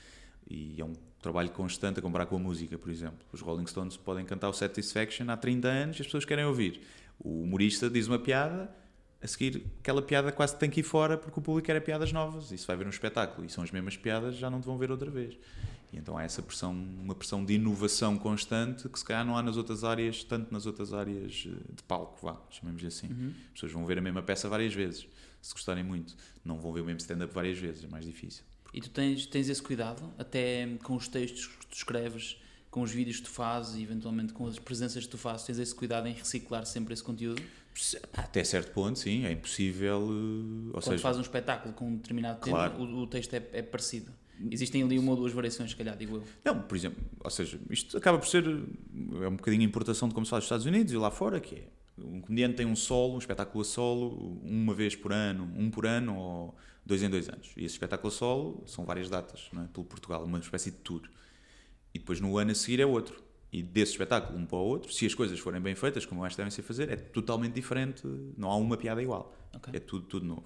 [0.48, 3.18] E é um trabalho constante a comparar com a música, por exemplo.
[3.32, 6.80] Os Rolling Stones podem cantar o Satisfaction há 30 anos e as pessoas querem ouvir.
[7.18, 8.70] O humorista diz uma piada,
[9.20, 12.46] a seguir aquela piada quase tem que ir fora porque o público quer piadas novas.
[12.46, 14.90] Se vai ver um espetáculo e são as mesmas piadas, já não te vão ver
[14.90, 15.36] outra vez.
[15.92, 19.42] E então há essa pressão, uma pressão de inovação constante que se calhar não há
[19.42, 23.08] nas outras áreas, tanto nas outras áreas eh, de palco, vá, chamemos assim.
[23.08, 23.32] Uhum.
[23.46, 25.08] As pessoas vão ver a mesma peça várias vezes,
[25.40, 26.14] se gostarem muito.
[26.44, 28.44] Não vão ver o mesmo stand-up várias vezes, é mais difícil.
[28.72, 32.36] E tu tens, tens esse cuidado, até com os textos que tu escreves,
[32.70, 35.58] com os vídeos que tu fazes e eventualmente com as presenças que tu fazes, tens
[35.58, 37.42] esse cuidado em reciclar sempre esse conteúdo?
[38.12, 40.00] Até certo ponto, sim, é impossível.
[40.00, 42.72] eh, Ou Quando seja, fazes um espetáculo com um determinado Claro.
[42.74, 44.12] tema, o, o texto é, é parecido.
[44.50, 46.24] Existem ali uma ou duas variações, se calhar, digo eu.
[46.44, 50.26] Não, por exemplo, ou seja, isto acaba por ser é um bocadinho importação de como
[50.26, 51.64] se faz nos Estados Unidos e lá fora, que é
[51.98, 55.86] um comediante tem um solo, um espetáculo a solo, uma vez por ano, um por
[55.86, 56.56] ano ou
[56.88, 57.52] dois em dois anos.
[57.56, 59.66] E esse espetáculo solo são várias datas, não é?
[59.66, 61.02] pelo Portugal, uma espécie de tour.
[61.94, 63.22] E depois no ano a seguir é outro.
[63.52, 66.34] E desse espetáculo, um para o outro, se as coisas forem bem feitas, como acho
[66.34, 68.02] que devem ser fazer, é totalmente diferente,
[68.36, 69.34] não há uma piada igual.
[69.54, 69.72] Ok.
[69.74, 70.44] É tudo, tudo novo.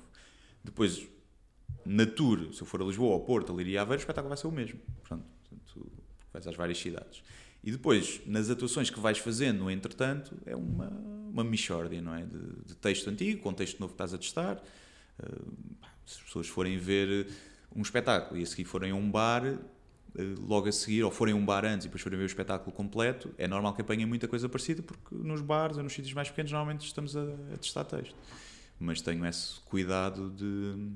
[0.63, 1.07] Depois,
[1.85, 4.37] na tour, se eu for a Lisboa, ao Porto, a Liria Aveiro, o espetáculo vai
[4.37, 4.79] ser o mesmo.
[5.01, 5.25] Portanto,
[5.73, 5.91] tu
[6.33, 7.23] vais às várias cidades.
[7.65, 12.25] E depois, nas atuações que vais fazendo, no entretanto, é uma, uma mixórdia, não é?
[12.25, 14.63] De, de texto antigo, com texto novo que estás a testar.
[16.07, 17.29] Se as pessoas forem ver
[17.75, 19.61] um espetáculo e a seguir forem a um bar, uh,
[20.41, 22.73] logo a seguir, ou forem a um bar antes e depois forem ver o espetáculo
[22.73, 26.29] completo, é normal que apanhem muita coisa parecida, porque nos bares ou nos sítios mais
[26.29, 27.23] pequenos normalmente estamos a,
[27.55, 28.15] a testar texto.
[28.79, 30.93] Mas tenho esse cuidado de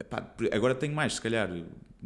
[0.00, 1.50] Epá, agora tenho mais, se calhar.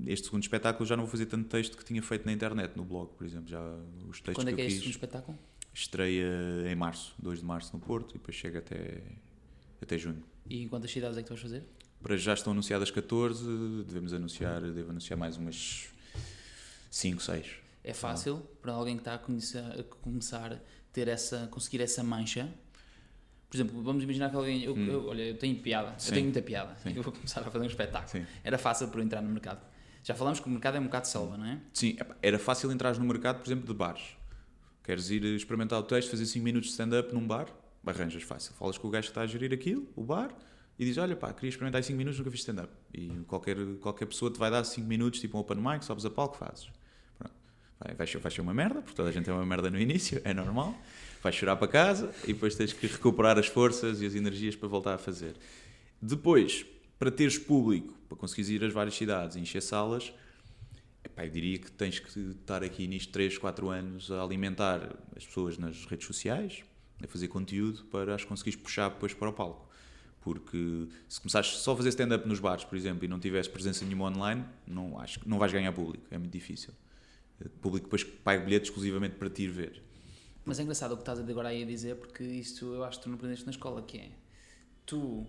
[0.06, 2.84] Este segundo espetáculo já não vou fazer tanto texto que tinha feito na internet, no
[2.84, 3.48] blog, por exemplo.
[3.48, 3.60] Já
[4.08, 5.38] os textos Quando é que é este segundo espetáculo?
[5.74, 6.26] Estreia
[6.66, 9.02] em março, 2 de março no Porto, e depois chega até,
[9.80, 10.22] até junho.
[10.48, 11.62] E quantas cidades é que tu vais fazer?
[12.02, 13.44] Para já estão anunciadas 14,
[13.86, 15.88] devemos anunciar, devo anunciar mais umas
[16.90, 17.46] 5, 6.
[17.84, 20.60] É fácil para alguém que está a, conhecer, a começar
[20.92, 22.48] ter essa, conseguir essa mancha?
[23.48, 24.62] Por exemplo, vamos imaginar que alguém.
[24.64, 25.94] Eu, eu- olha, eu tenho piada, Hum.
[25.98, 26.08] Sim.
[26.08, 26.76] eu tenho muita piada.
[26.82, 26.92] Sim.
[26.96, 28.08] Eu vou começar a fazer um espetáculo.
[28.10, 28.26] Sim.
[28.42, 29.60] Era fácil para eu entrar no mercado.
[30.02, 31.60] Já falamos que o mercado é um bocado selva, não é?
[31.72, 34.02] Sim, era fácil entrar no mercado, por exemplo, de bares.
[34.82, 37.46] Queres ir experimentar o texto, fazer 5 minutos de stand-up num bar?
[37.84, 38.54] Arranjas fácil.
[38.54, 40.34] Falas com o gajo que está a gerir aquilo, o bar,
[40.78, 42.72] e dizes: Olha, pá, queria experimentar 5 minutos, nunca fiz stand-up.
[42.94, 46.10] E qualquer, qualquer pessoa te vai dar 5 minutos, tipo um open mic, sobes a
[46.10, 46.70] palco, fazes.
[47.18, 47.34] Pronto.
[47.78, 50.20] Vai, vai, vai ser uma merda, porque toda a gente é uma merda no início,
[50.24, 50.74] é normal.
[51.22, 54.68] Vais chorar para casa e depois tens que recuperar as forças e as energias para
[54.68, 55.34] voltar a fazer.
[56.00, 56.66] Depois,
[56.98, 60.12] para teres público, para conseguires ir às várias cidades e encher salas,
[61.04, 65.26] Epá, eu diria que tens que estar aqui nisto 3, 4 anos a alimentar as
[65.26, 66.62] pessoas nas redes sociais,
[67.02, 69.68] a fazer conteúdo para as conseguires puxar depois para o palco.
[70.20, 73.84] Porque se começares só a fazer stand-up nos bares, por exemplo, e não tiveres presença
[73.84, 76.72] nenhuma online, não, acho não vais ganhar público, é muito difícil.
[77.44, 79.82] O público depois paga bilhete exclusivamente para te ir ver.
[80.44, 83.04] Mas é engraçado o que estás agora aí a dizer, porque isto eu acho que
[83.04, 84.10] tu não aprendeste na escola, que é
[84.86, 85.26] tu,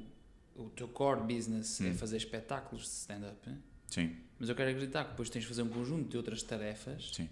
[0.56, 1.94] o teu core business é Hum.
[1.96, 3.50] fazer espetáculos de stand-up,
[3.88, 7.12] Sim, mas eu quero acreditar que depois tens de fazer um conjunto de outras tarefas,
[7.14, 7.30] sim.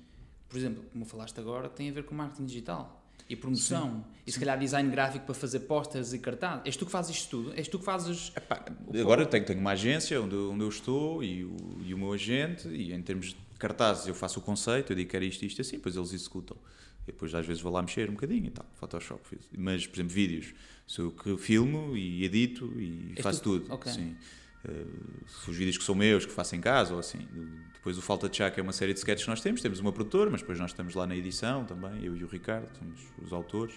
[0.47, 3.00] por exemplo, como falaste agora, que têm a ver com marketing digital
[3.31, 6.63] e promoção, e se calhar design gráfico para fazer posters e cartazes.
[6.65, 7.53] És tu que fazes isto tudo?
[7.55, 8.31] És tu que fazes.
[8.35, 8.65] Epá,
[8.99, 11.97] agora eu tenho, tenho uma agência onde, eu- onde eu estou e o, e o
[11.97, 15.25] meu agente, e em termos de cartazes eu faço o conceito, eu digo que era
[15.25, 16.57] isto, isto assim, depois eles executam.
[17.03, 19.21] E depois às vezes vou lá mexer um bocadinho e tal, Photoshop.
[19.27, 19.39] fiz.
[19.57, 20.53] Mas, por exemplo, vídeos,
[20.85, 23.59] sou eu que filmo e edito e És faço tu?
[23.59, 23.73] tudo.
[23.73, 23.91] Ok.
[23.91, 24.15] Sim.
[25.47, 27.27] Os vídeos que são meus, que faço em casa ou assim.
[27.73, 29.79] Depois o Falta de Chá, que é uma série de sketches que nós temos, temos
[29.79, 33.01] uma produtora, mas depois nós estamos lá na edição também, eu e o Ricardo, somos
[33.21, 33.73] os autores.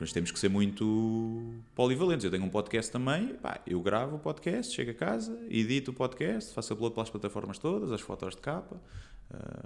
[0.00, 2.24] Mas temos que ser muito polivalentes.
[2.24, 5.94] Eu tenho um podcast também, pá, eu gravo o podcast, chego a casa, edito o
[5.94, 8.82] podcast, faço upload para as plataformas todas, as fotos de capa,
[9.30, 9.62] ah,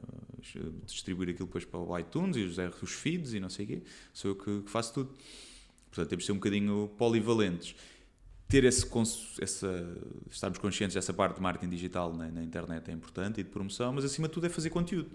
[0.85, 3.83] distribuir aquilo depois para o iTunes e os, os feeds e não sei o quê.
[4.13, 5.15] Sou eu que, que faço tudo.
[5.91, 7.75] Portanto, temos de ser um bocadinho polivalentes.
[8.49, 8.87] Ter esse,
[9.41, 9.99] essa,
[10.31, 13.93] estarmos conscientes dessa parte de marketing digital na, na internet é importante e de promoção,
[13.93, 15.11] mas acima de tudo é fazer conteúdo.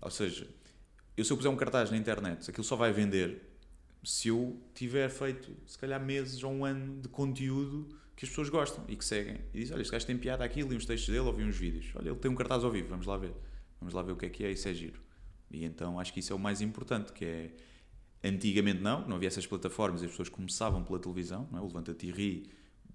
[0.00, 0.46] Ou seja,
[1.16, 3.52] eu se eu puser um cartaz na internet, aquilo só vai vender
[4.04, 8.48] se eu tiver feito, se calhar, meses ou um ano de conteúdo que as pessoas
[8.48, 9.38] gostam e que seguem.
[9.52, 11.86] E dizem, olha, este gajo tem piada aqui, li uns textos dele, ouvi uns vídeos.
[11.94, 13.34] Olha, ele tem um cartaz ao vivo, vamos lá ver.
[13.80, 15.00] Vamos lá ver o que é que é, isso é giro.
[15.50, 17.50] E então acho que isso é o mais importante, que é...
[18.24, 21.58] Antigamente não, não havia essas plataformas, as pessoas começavam pela televisão, é?
[21.58, 22.50] o Levanta-te e ri,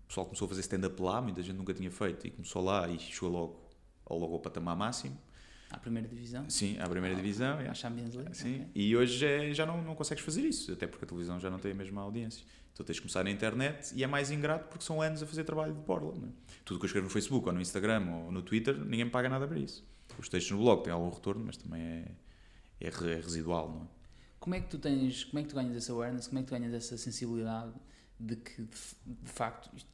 [0.06, 2.88] o pessoal começou a fazer stand-up lá, muita gente nunca tinha feito, e começou lá
[2.88, 3.70] e chegou logo
[4.06, 5.18] ao, logo ao patamar máximo.
[5.70, 6.50] À primeira divisão?
[6.50, 7.60] Sim, à primeira divisão.
[7.60, 7.68] é.
[7.68, 8.38] À Champions League?
[8.38, 8.68] Sim, ok.
[8.74, 11.60] e hoje é- já não, não consegues fazer isso, até porque a televisão já não
[11.60, 12.46] tem a mesma audiência.
[12.72, 15.44] Então tens de começar na internet e é mais ingrato porque são anos a fazer
[15.44, 16.14] trabalho de borla.
[16.16, 16.30] É?
[16.64, 19.28] Tudo que eu escrevo no Facebook ou no Instagram ou no Twitter, ninguém me paga
[19.28, 19.84] nada para isso.
[20.18, 22.06] Os textos no blog têm algum retorno, mas também é,
[22.80, 23.70] é é residual.
[23.70, 23.97] Não é?
[24.40, 26.48] Como é que tu tens, como é que tu ganhas essa awareness, como é que
[26.48, 27.72] tu ganhas essa sensibilidade
[28.20, 29.90] de que, de, de facto, isto,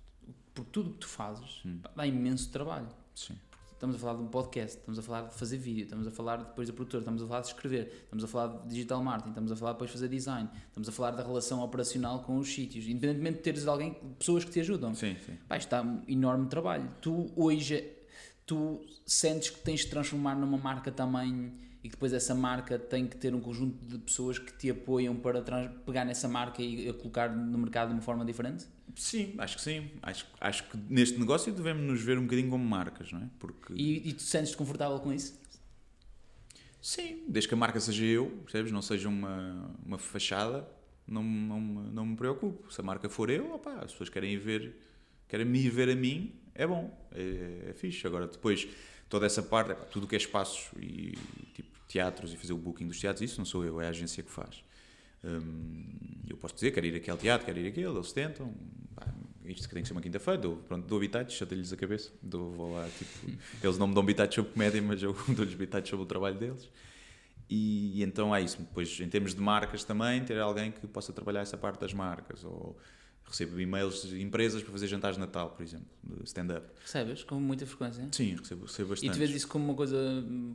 [0.53, 1.79] por tudo o que tu fazes, Hum.
[1.95, 2.87] dá imenso trabalho.
[3.15, 3.35] Sim.
[3.71, 6.37] Estamos a falar de um podcast, estamos a falar de fazer vídeo, estamos a falar
[6.37, 9.51] depois da produtora, estamos a falar de escrever, estamos a falar de digital marketing, estamos
[9.51, 12.87] a falar depois de fazer design, estamos a falar da relação operacional com os sítios,
[12.87, 14.95] independentemente de teres alguém, pessoas que te ajudam.
[14.95, 15.35] Sim, sim.
[15.49, 16.87] Pá, isto dá um enorme trabalho.
[17.01, 17.91] Tu hoje,
[18.45, 21.53] tu sentes que tens de transformar numa marca também
[21.83, 25.41] e depois essa marca tem que ter um conjunto de pessoas que te apoiam para
[25.85, 28.65] pegar nessa marca e a colocar no mercado de uma forma diferente?
[28.95, 29.89] Sim, acho que sim.
[30.01, 33.29] Acho, acho que neste negócio devemos nos ver um bocadinho como marcas, não é?
[33.39, 35.39] Porque, E, e tu sentes-te confortável com isso?
[36.81, 38.71] sim, desde que a marca seja eu, percebes?
[38.71, 40.67] Não seja uma, uma fachada,
[41.07, 42.71] não, não, me- não me preocupo.
[42.71, 44.75] Se a marca for eu, opá, as pessoas querem ir ver,
[45.27, 48.05] querem me ir ver a mim, é bom, é, é fixe.
[48.05, 48.67] Agora, depois,
[49.13, 51.15] toda essa parte, tudo o que é espaços e
[51.53, 54.23] tipo teatros e fazer o booking dos teatros, isso não sou eu, é a agência
[54.23, 54.63] que faz.
[55.23, 55.93] Hum,
[56.27, 58.51] eu posso dizer, quero ir aqui ao teatro, quero ir aquele, eles tentam.
[58.95, 59.05] Pá,
[59.45, 62.11] isto que tem que ser uma quinta-feira, dou, pronto, dou bitates, chato-lhes a cabeça.
[62.23, 65.91] Dou, vou lá, tipo, eles não me dão bitates sobre comédia, mas eu dou-lhes bitates
[65.91, 66.67] sobre o trabalho deles.
[67.47, 68.57] E, e então é isso.
[68.57, 72.43] Depois, em termos de marcas também, ter alguém que possa trabalhar essa parte das marcas.
[72.43, 72.75] Ou
[73.25, 76.67] recebo e-mails de empresas para fazer jantares de Natal, por exemplo, de stand-up.
[76.81, 78.07] Recebes com muita frequência?
[78.11, 79.11] Sim, recebo, recebo E bastante.
[79.13, 79.97] tu vês isso como uma coisa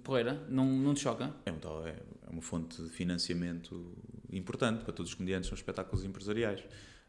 [0.04, 0.44] porreira?
[0.48, 1.34] Não, não te choca?
[1.46, 3.90] É, um tal- é é uma fonte de financiamento
[4.30, 6.62] importante para todos os comediantes nos espetáculos empresariais.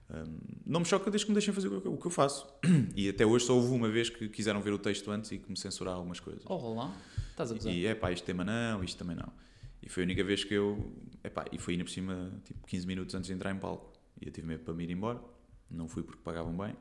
[0.09, 2.47] Hum, não me choca desde que me deixem fazer o que, eu- faço.
[2.95, 5.49] E até hoje só houve uma vez que quiseram ver o texto antes e que
[5.51, 6.41] me censuraram algumas coisas.
[6.47, 6.95] Oh, lá,
[7.31, 7.73] estás a gozar.
[7.73, 9.31] E é pá, este tema não, isto também não.
[9.83, 10.91] E foi a única vez que eu.
[11.23, 13.93] Epá, e foi ainda por cima, tipo 15 minutos antes de entrar em palco.
[14.21, 15.19] E eu tive medo para me ir embora.
[15.69, 16.75] Não fui porque pagavam bem.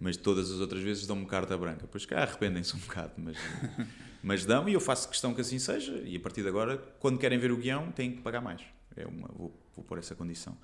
[0.00, 1.86] Mas todas as outras vezes dão-me carta branca.
[1.90, 3.36] Pois cá arrependem-se um bocado, mas,
[4.22, 5.92] mas dão e eu faço questão que assim seja.
[6.04, 8.60] E a partir de agora, quando querem ver o guião, têm que pagar mais.
[8.96, 10.56] É uma, vou, vou pôr essa condição.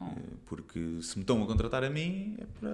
[0.00, 0.04] Eh,
[0.46, 2.70] Porque se me estão a contratar a mim, é para,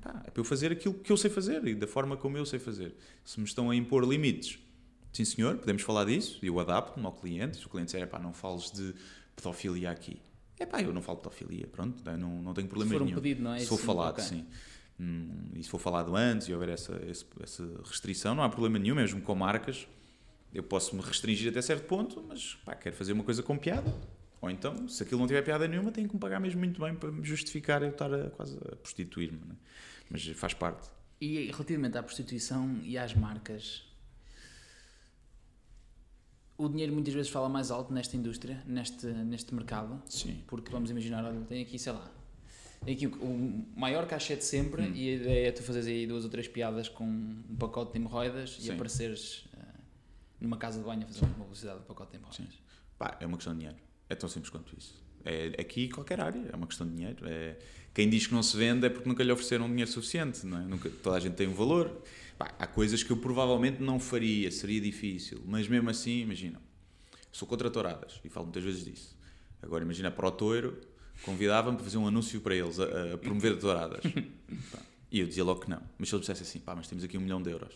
[0.00, 2.44] pá, é para eu fazer aquilo que eu sei fazer e da forma como eu
[2.46, 2.94] sei fazer.
[3.24, 4.58] Se me estão a impor limites,
[5.12, 7.58] sim senhor, podemos falar disso, eu adapto-me ao cliente.
[7.58, 8.94] Se o cliente disser, pá, não fales de
[9.36, 10.20] pedofilia aqui.
[10.62, 13.04] É pá, eu não falo de pedofilia, pronto, não, não tenho Se problema for um
[13.06, 13.16] nenhum.
[13.20, 13.58] pedido, não é?
[13.58, 14.24] Se for Sim, falado, ok.
[14.24, 14.46] sim.
[15.00, 16.94] Hum, e se for falado antes e houver essa,
[17.40, 19.86] essa restrição, não há problema nenhum, mesmo com marcas.
[20.54, 23.92] Eu posso me restringir até certo ponto, mas pá, quero fazer uma coisa com piada.
[24.40, 26.94] Ou então, se aquilo não tiver piada nenhuma, tenho que me pagar mesmo muito bem
[26.94, 29.38] para me justificar eu estar a, quase a prostituir-me.
[29.38, 29.54] né?
[30.10, 30.88] Mas faz parte.
[31.20, 33.84] E relativamente à prostituição e às marcas,
[36.64, 40.42] o dinheiro muitas vezes fala mais alto nesta indústria, neste, neste mercado, Sim.
[40.46, 42.10] porque vamos imaginar, olha, tem aqui, sei lá,
[42.84, 44.92] tem aqui o, o maior cachê de sempre Hum.
[44.94, 47.98] e a ideia é tu fazeres aí duas ou três piadas com um pacote de
[47.98, 48.72] hemorroidas e Sim.
[48.72, 49.60] apareceres eh,
[50.40, 52.54] numa casa de banho a fazer uma publicidade de pacote de hemorroidas.
[52.98, 53.78] Pá, é uma questão de dinheiro.
[54.08, 55.00] É tão simples quanto isso.
[55.24, 57.24] É aqui qualquer área, é uma questão de dinheiro.
[57.28, 57.56] É,
[57.94, 60.62] quem diz que não se vende é porque nunca lhe ofereceram dinheiro suficiente, não é?
[60.62, 62.02] Nunca, toda a gente tem um valor.
[62.38, 66.60] Pá, há coisas que eu provavelmente não faria, seria difícil, mas mesmo assim, imagina,
[67.30, 69.16] sou contra touradas e falo muitas vezes disso.
[69.62, 70.80] Agora, imagina para o touro,
[71.24, 74.02] convidava-me para fazer um anúncio para eles a, a promover touradas.
[74.70, 74.78] Pá,
[75.12, 75.82] E eu dizia logo que não.
[75.98, 77.74] Mas se eles dissessem assim, pá, mas temos aqui um milhão de euros.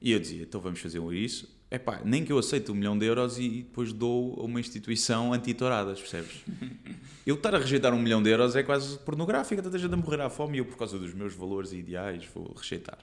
[0.00, 1.53] E eu dizia, então vamos fazer isso.
[1.74, 4.60] É pá, nem que eu aceite um milhão de euros e depois dou a uma
[4.60, 6.44] instituição anti-touradas, percebes?
[7.26, 10.20] eu estar a rejeitar um milhão de euros é quase pornográfico, tanta gente a morrer
[10.20, 12.98] à fome e eu, por causa dos meus valores e ideais, vou rejeitar.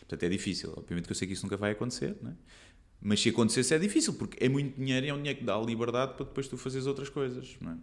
[0.00, 0.74] Portanto, é difícil.
[0.76, 2.34] Obviamente que eu sei que isso nunca vai acontecer, né?
[3.00, 5.54] mas se acontecesse é difícil, porque é muito dinheiro e é um dinheiro que dá
[5.54, 7.76] a liberdade para depois tu fazeres outras coisas, não é?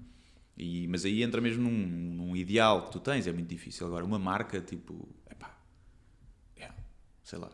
[0.58, 3.88] E, mas aí entra mesmo num, num ideal que tu tens, é muito difícil.
[3.88, 5.58] Agora, uma marca tipo, epá,
[6.58, 6.70] é,
[7.24, 7.50] sei lá,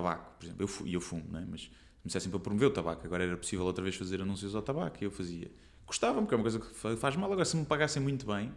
[0.00, 1.44] tabaco, por exemplo, eu, fu- e eu fumo, não é?
[1.50, 4.54] mas se me dissessem para promover o tabaco, agora era possível outra vez fazer anúncios
[4.54, 5.50] ao tabaco e eu fazia.
[5.86, 7.30] Gostava-me, porque é uma coisa que fa- faz mal.
[7.32, 8.52] Agora, se me pagassem muito bem,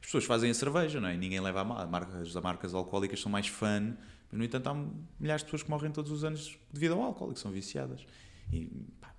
[0.00, 1.14] As pessoas fazem a cerveja, não é?
[1.14, 1.88] E ninguém leva a mal.
[1.88, 3.96] Marcas, as marcas alcoólicas são mais fã,
[4.30, 4.74] mas no entanto há
[5.18, 8.06] milhares de pessoas que morrem todos os anos devido ao álcool que são viciadas.
[8.52, 8.66] E
[9.00, 9.12] pá,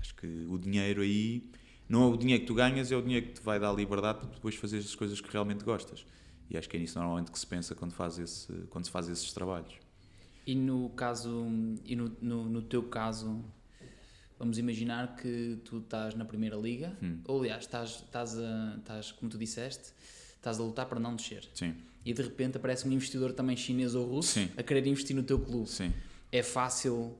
[0.00, 1.50] acho que o dinheiro aí
[1.88, 4.18] não é o dinheiro que tu ganhas, é o dinheiro que te vai dar liberdade
[4.20, 6.04] para depois fazer as coisas que realmente gostas.
[6.50, 9.08] E acho que é nisso normalmente que se pensa quando, faz esse, quando se faz
[9.08, 9.74] esses trabalhos.
[10.46, 11.46] E no caso,
[11.84, 13.42] e no, no, no teu caso,
[14.38, 17.20] vamos imaginar que tu estás na primeira liga, Hum.
[17.26, 19.92] ou aliás, estás, estás, a, estás, como tu disseste,
[20.36, 21.48] estás a lutar para não descer.
[21.54, 24.50] Sim, E de repente aparece um investidor também chinês ou russo Sim.
[24.56, 25.68] a querer investir no teu clube.
[25.70, 25.92] sim.
[26.30, 27.16] É fácil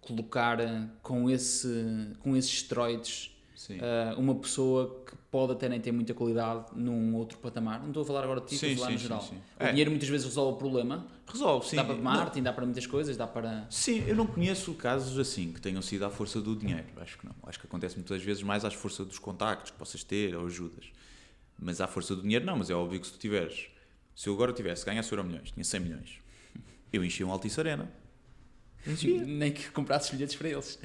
[0.00, 3.31] colocar eh, com, esse, com esses esteroides
[3.66, 3.78] sim.
[3.80, 7.80] eh, uma pessoa que pode até nem ter muita qualidade num outro patamar.
[7.80, 9.20] Não estou a falar agora de ti, estou Sim, a falar sim, no sim, geral.
[9.22, 9.36] sim.
[9.60, 9.70] O É.
[9.70, 11.06] dinheiro muitas vezes resolve o problema.
[11.26, 11.76] Resolve, sim.
[11.76, 13.66] dá para Não- marketing, dá para muitas coisas, dá para.
[13.70, 16.84] Sim, eu não conheço casos assim que tenham sido à força do dinheiro.
[16.96, 17.34] Acho que não.
[17.44, 20.86] Acho que acontece muitas vezes mais à força dos contactos que possas ter ou ajudas.
[21.58, 22.56] Mas à força do dinheiro, não.
[22.56, 23.68] Mas é óbvio que se tu tiveres.
[24.14, 26.18] Se eu agora tivesse ganhasse euro milhões, tinha 100 milhões,
[26.92, 27.90] eu enchia um Altice Arena.
[29.26, 30.78] Nem que comprasses bilhetes para eles.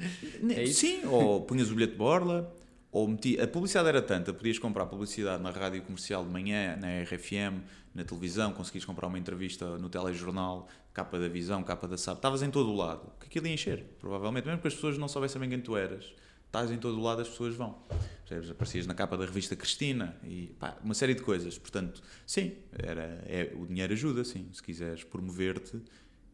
[0.56, 0.66] É?
[0.66, 2.54] Sim, ou punhas o bilhete de borla,
[2.90, 3.40] ou meti...
[3.40, 7.62] a publicidade era tanta, podias comprar publicidade na rádio comercial de manhã, na RFM,
[7.94, 12.42] na televisão, conseguias comprar uma entrevista no telejornal, capa da visão, capa da SAP, estavas
[12.42, 15.40] em todo o lado, que aquilo ia encher, provavelmente, mesmo que as pessoas não soubessem
[15.40, 16.12] bem quem tu eras,
[16.46, 17.78] estás em todo o lado, as pessoas vão.
[18.26, 18.50] Percebes?
[18.50, 21.58] Aparecias na capa da revista Cristina e pá, uma série de coisas.
[21.58, 24.48] Portanto, sim, era, é, o dinheiro ajuda, sim.
[24.52, 25.80] Se quiseres promover-te,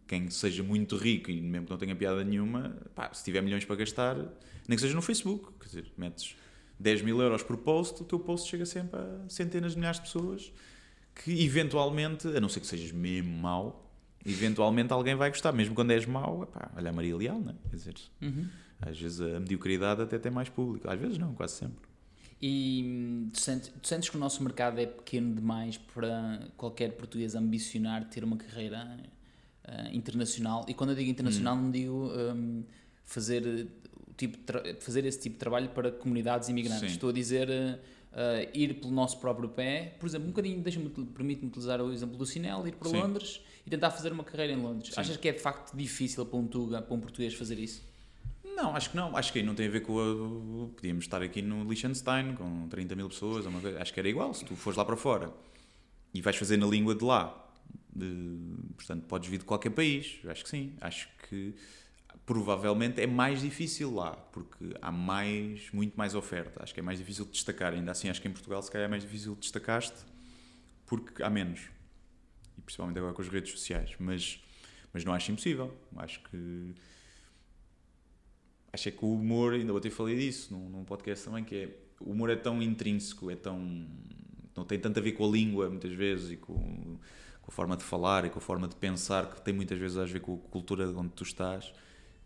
[0.07, 3.65] quem seja muito rico e mesmo que não tenha piada nenhuma, pá, se tiver milhões
[3.65, 4.17] para gastar,
[4.69, 6.37] nem que seja no Facebook, quer dizer, metes
[6.79, 10.07] 10 mil euros por post, o teu post chega sempre a centenas de milhares de
[10.07, 10.53] pessoas
[11.15, 13.91] que eventualmente, a não ser que sejas mesmo mau,
[14.27, 17.55] eventualmente alguém vai gostar, mesmo quando és mau, epá, olha a Maria Leal, não é?
[17.71, 18.49] Quer dizer, Uhum.
[18.81, 21.85] às vezes a mediocridade até tem mais público, às vezes não, quase sempre.
[22.43, 26.93] E hum, tu sentes, tu sentes que o nosso mercado é pequeno demais para qualquer
[26.93, 28.99] português ambicionar ter uma carreira
[29.65, 30.67] ah, internacional?
[30.69, 32.65] E quando eu digo internacional, não digo hum,
[33.05, 33.67] fazer,
[34.17, 34.39] tipo
[34.81, 36.81] fazer esse tipo de trabalho para comunidades imigrantes.
[36.91, 36.95] Sim.
[36.95, 37.49] Estou a dizer
[38.13, 39.97] ah, ir pelo nosso próprio pé.
[39.99, 43.01] Por exemplo, um bocadinho, deixa-me, permite-me utilizar o exemplo do Sinel, ir para Sim.
[43.01, 44.95] Londres e tentar fazer uma carreira em Londres.
[44.95, 45.01] Sim.
[45.01, 47.83] Achas que é de facto difícil para um Tuga, para um português fazer isso?
[48.45, 49.17] Não, acho que não.
[49.17, 50.69] Acho que aí não tem a ver com a...
[50.77, 53.83] Podíamos estar aqui no Liechtenstein com 30 mil pessoas, ou uma coisa.
[53.83, 54.33] acho que era igual.
[54.33, 55.33] Se tu fores lá para fora
[56.15, 57.51] e vais fazer na língua de lá,
[57.93, 58.39] de-
[58.77, 60.21] portanto, podes vir de qualquer país.
[60.29, 60.73] Acho que sim.
[60.81, 61.53] Acho que
[62.27, 66.63] provavelmente é mais difícil lá, porque há mais, muito mais oferta.
[66.63, 67.75] Acho que é mais difícil de destacar.
[67.75, 70.05] Ainda assim, acho que em Portugal se calhar é mais difícil de destacar-te
[70.87, 71.69] porque há menos.
[72.57, 73.95] E principalmente agora com as redes sociais.
[73.99, 74.43] Mas,
[74.93, 75.75] mas não acho impossível.
[75.97, 76.75] Acho que
[78.73, 81.57] acho é que o humor, ainda vou ter falado disso num, num podcast também, que
[81.57, 81.69] é
[82.01, 83.87] o humor é tão intrínseco, é tão.
[84.57, 86.99] não tem tanto a ver com a língua muitas vezes e com,
[87.41, 89.97] com a forma de falar e com a forma de pensar que tem muitas vezes
[89.97, 91.73] a ver com a cultura onde tu estás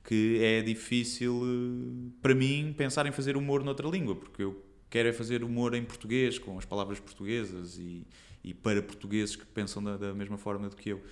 [0.04, 5.08] que é difícil eh, para mim pensar em fazer humor noutra língua, porque eu quero
[5.08, 8.06] é fazer humor em português, com as palavras portuguesas e,
[8.42, 11.02] e para portugueses que pensam da, da mesma forma do que eu.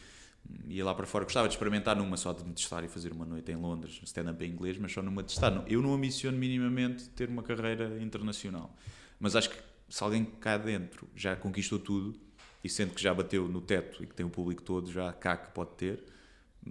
[0.69, 3.27] Ia lá para fora, gostava de experimentar numa só de me testar e fazer uma
[3.27, 5.65] noite em Londres, stand-up em inglês, mas só numa de testar.
[5.67, 8.75] Eu não ambiciono minimamente ter uma carreira internacional,
[9.19, 9.57] mas acho que
[9.89, 12.19] se alguém cá dentro já conquistou tudo
[12.63, 15.37] e sente que já bateu no teto e que tem o público todo já cá
[15.37, 16.05] que pode ter,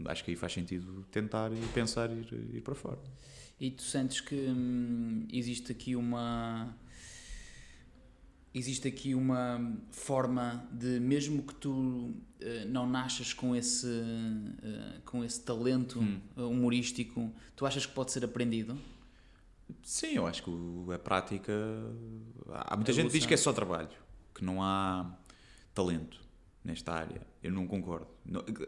[0.06, 3.00] acho que aí faz sentido tentar e pensar ir, ir para fora.
[3.60, 6.76] E tu sentes que hum, existe aqui uma
[8.54, 13.88] existe aqui uma forma de mesmo que tu eh, não nasças com esse
[14.64, 16.20] eh, com esse talento Hum.
[16.38, 18.78] eh, humorístico, tu achas que pode ser aprendido?
[19.84, 21.52] Sim, eu acho que a prática.
[22.50, 23.90] Há muita A gente que diz que é só trabalho,
[24.34, 25.18] que não há
[25.74, 26.20] talento
[26.64, 27.22] nesta área.
[27.46, 28.08] Eu não concordo.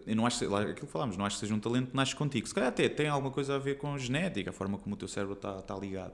[0.06, 2.16] Eu não acho, lá, aquilo que falámos, não acho que seja um talento que nasce
[2.16, 2.48] contigo.
[2.48, 5.08] Se calhar até tem alguma coisa a ver com genética, a forma como o teu
[5.08, 6.13] cérebro está, está ligado.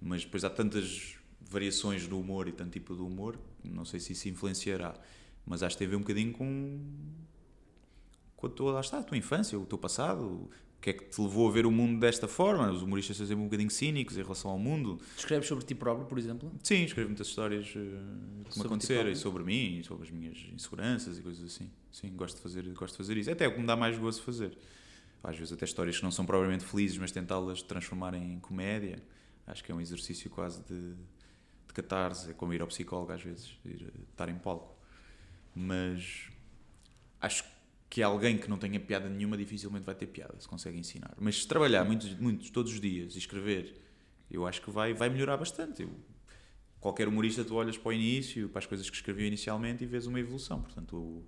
[0.00, 4.14] Mas depois há tantas variações do humor e tanto tipo de humor, não sei se
[4.14, 4.94] isso influenciará.
[5.44, 6.80] Mas acho que tem a ver um bocadinho com,
[8.34, 11.04] com a tua, lá está, a tua infância, o teu passado, o que é que
[11.04, 12.70] te levou a ver o mundo desta forma.
[12.72, 14.98] Os humoristas são sempre um bocadinho cínicos em relação ao mundo.
[15.18, 16.50] Escreves sobre ti próprio, por exemplo?
[16.62, 20.38] Sim, escrevo muitas histórias eh, que me aconteceram e sobre mim, e sobre as minhas
[20.50, 21.70] inseguranças e coisas assim.
[21.92, 23.30] Sim, gosto de fazer, gosto de fazer isso.
[23.30, 24.56] Até é o que me dá mais gozo fazer.
[25.22, 29.02] Às vezes até histórias que não são propriamente felizes, mas tentá-las transformar em comédia.
[29.46, 32.30] Acho que é um exercício quase de, de catarse.
[32.30, 34.74] É como ir ao psicólogo às vezes, ir, estar em palco.
[35.54, 36.28] Mas
[37.20, 37.44] acho
[37.90, 41.12] que alguém que não tenha piada nenhuma dificilmente vai ter piada, se consegue ensinar.
[41.18, 43.80] Mas se trabalhar muitos, muitos todos os dias e escrever,
[44.30, 45.82] eu acho que vai, vai melhorar bastante.
[45.82, 45.90] Eu,
[46.78, 50.06] qualquer humorista, tu olhas para o início, para as coisas que escreveu inicialmente e vês
[50.06, 50.62] uma evolução.
[50.62, 51.24] Portanto, o,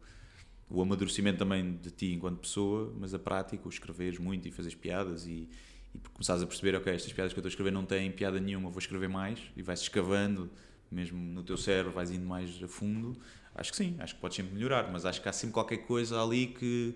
[0.69, 4.77] o amadurecimento também de ti enquanto pessoa, mas a prática, o escreveres muito e fazeres
[4.77, 5.49] piadas e,
[5.95, 8.41] e começares a perceber, ok, estas piadas que eu estou a escrever não têm piada
[8.41, 10.51] nenhuma, vou escrever mais e vais escavando
[10.91, 13.19] mesmo no teu cérebro, vais indo mais a fundo.
[13.55, 16.23] Acho que sim, acho que podes sempre melhorar, mas acho que há sempre qualquer coisa
[16.23, 16.95] ali que,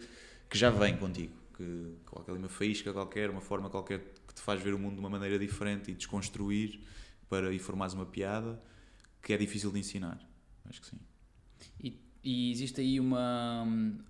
[0.49, 1.33] que já vem contigo.
[1.57, 5.01] Que qualquer uma faísca qualquer, uma forma qualquer que te faz ver o mundo de
[5.01, 6.81] uma maneira diferente e desconstruir
[7.29, 7.61] para e
[7.95, 8.63] uma piada
[9.23, 10.21] que é difícil de ensinar.
[10.69, 10.99] Acho que sim.
[11.83, 13.65] E, e existe aí uma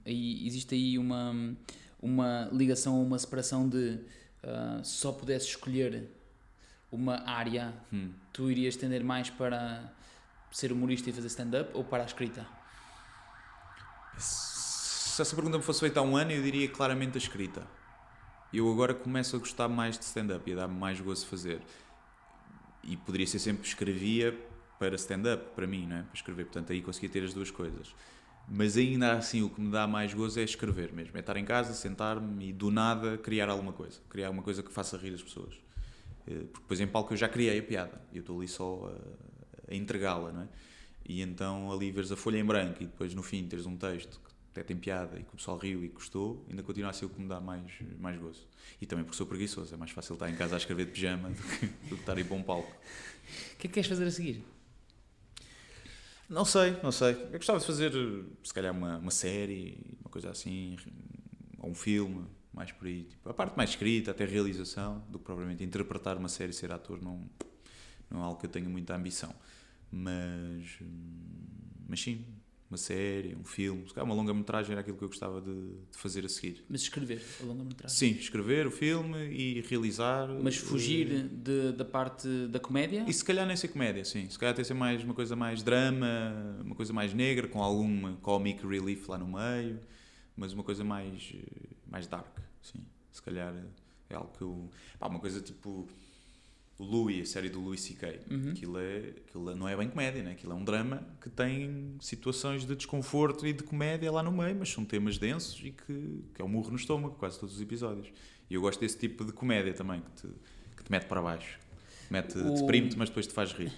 [0.07, 1.55] existe aí uma
[2.01, 3.99] uma ligação, uma separação de
[4.43, 6.09] uh, se só pudesse escolher
[6.91, 8.11] uma área, Hum.
[8.33, 9.93] tu irias tender mais para
[10.51, 12.47] ser humorista e fazer stand-up ou para a escrita?
[14.17, 17.67] Se essa pergunta me fosse feita há um ano, eu diria claramente a escrita.
[18.53, 21.61] Eu agora começo a gostar mais de stand-up e a dar-me mais gosto de fazer.
[22.83, 24.39] E poderia ser sempre escrevia
[24.79, 26.03] para stand-up, para mim, não é?
[26.03, 26.45] Para escrever.
[26.45, 27.95] Portanto, aí conseguia ter as duas coisas.
[28.49, 31.17] Mas ainda assim, o que me dá mais gozo é escrever mesmo.
[31.17, 34.01] É estar em casa, sentar-me e do nada criar alguma coisa.
[34.09, 35.55] Criar alguma coisa que faça rir as pessoas.
[36.27, 38.01] Eh, Porque depois em palco eu já criei a piada.
[38.13, 38.93] E eu estou ali só
[39.69, 40.49] a, a entregá-la, não é?
[41.09, 44.21] E então ali veres a folha em branco e depois no fim teres um texto
[44.21, 47.05] que até tem piada e que o pessoal riu e gostou, ainda continua a ser
[47.05, 48.47] o que me dá mais, mais gozo.
[48.81, 51.29] E também porque sou preguiçoso, é mais fácil estar em casa a escrever de pijama
[51.31, 52.71] do que, do que estar para um palco.
[52.71, 54.43] O que é que queres fazer a seguir?
[56.29, 57.13] Não sei, não sei.
[57.13, 57.93] Eu gostava de fazer,
[58.43, 60.77] se calhar, uma, uma série, uma coisa assim,
[61.59, 63.05] ou um filme, mais por aí.
[63.05, 67.01] Tipo, a parte mais escrita, até realização, do que propriamente interpretar uma série, ser ator,
[67.01, 67.23] não,
[68.11, 69.33] não é algo que eu tenha muita ambição.
[69.91, 71.47] Mas, hum,
[71.89, 72.25] mas sim,
[72.69, 76.29] uma série, um filme, uma longa-metragem era aquilo que eu gostava de, de fazer a
[76.29, 76.65] seguir.
[76.69, 77.97] Mas escrever a longa-metragem.
[77.97, 80.29] Sim, escrever o filme e realizar.
[80.43, 83.05] Mas eh, fugir de, da parte da comédia?
[83.07, 84.29] E se calhar nem ser comédia, sim.
[84.29, 88.17] Se calhar até ser mais uma coisa mais drama, uma coisa mais negra, com algum
[88.17, 89.81] comic relief lá no meio,
[90.37, 92.85] mas uma coisa mais, eh, mais dark, sim.
[93.13, 93.55] Se calhar
[94.11, 94.69] é algo que eu.
[94.99, 95.87] Pá, uma coisa tipo.
[96.79, 98.21] O Louis, a série do Louis C.K.
[98.31, 98.51] Uhum.
[98.51, 100.33] Aquilo, é, aquilo não é bem comédia, né?
[100.33, 104.55] aquilo é um drama que tem situações de desconforto e de comédia lá no meio,
[104.57, 107.61] mas são temas densos e que, que é um murro no estômago, quase todos os
[107.63, 108.09] episódios.
[108.51, 110.29] E eu gosto desse tipo de comédia também, que te,
[110.77, 111.59] que te mete para baixo.
[112.11, 113.73] Mete, O- deprime-te, mas depois te faz rir.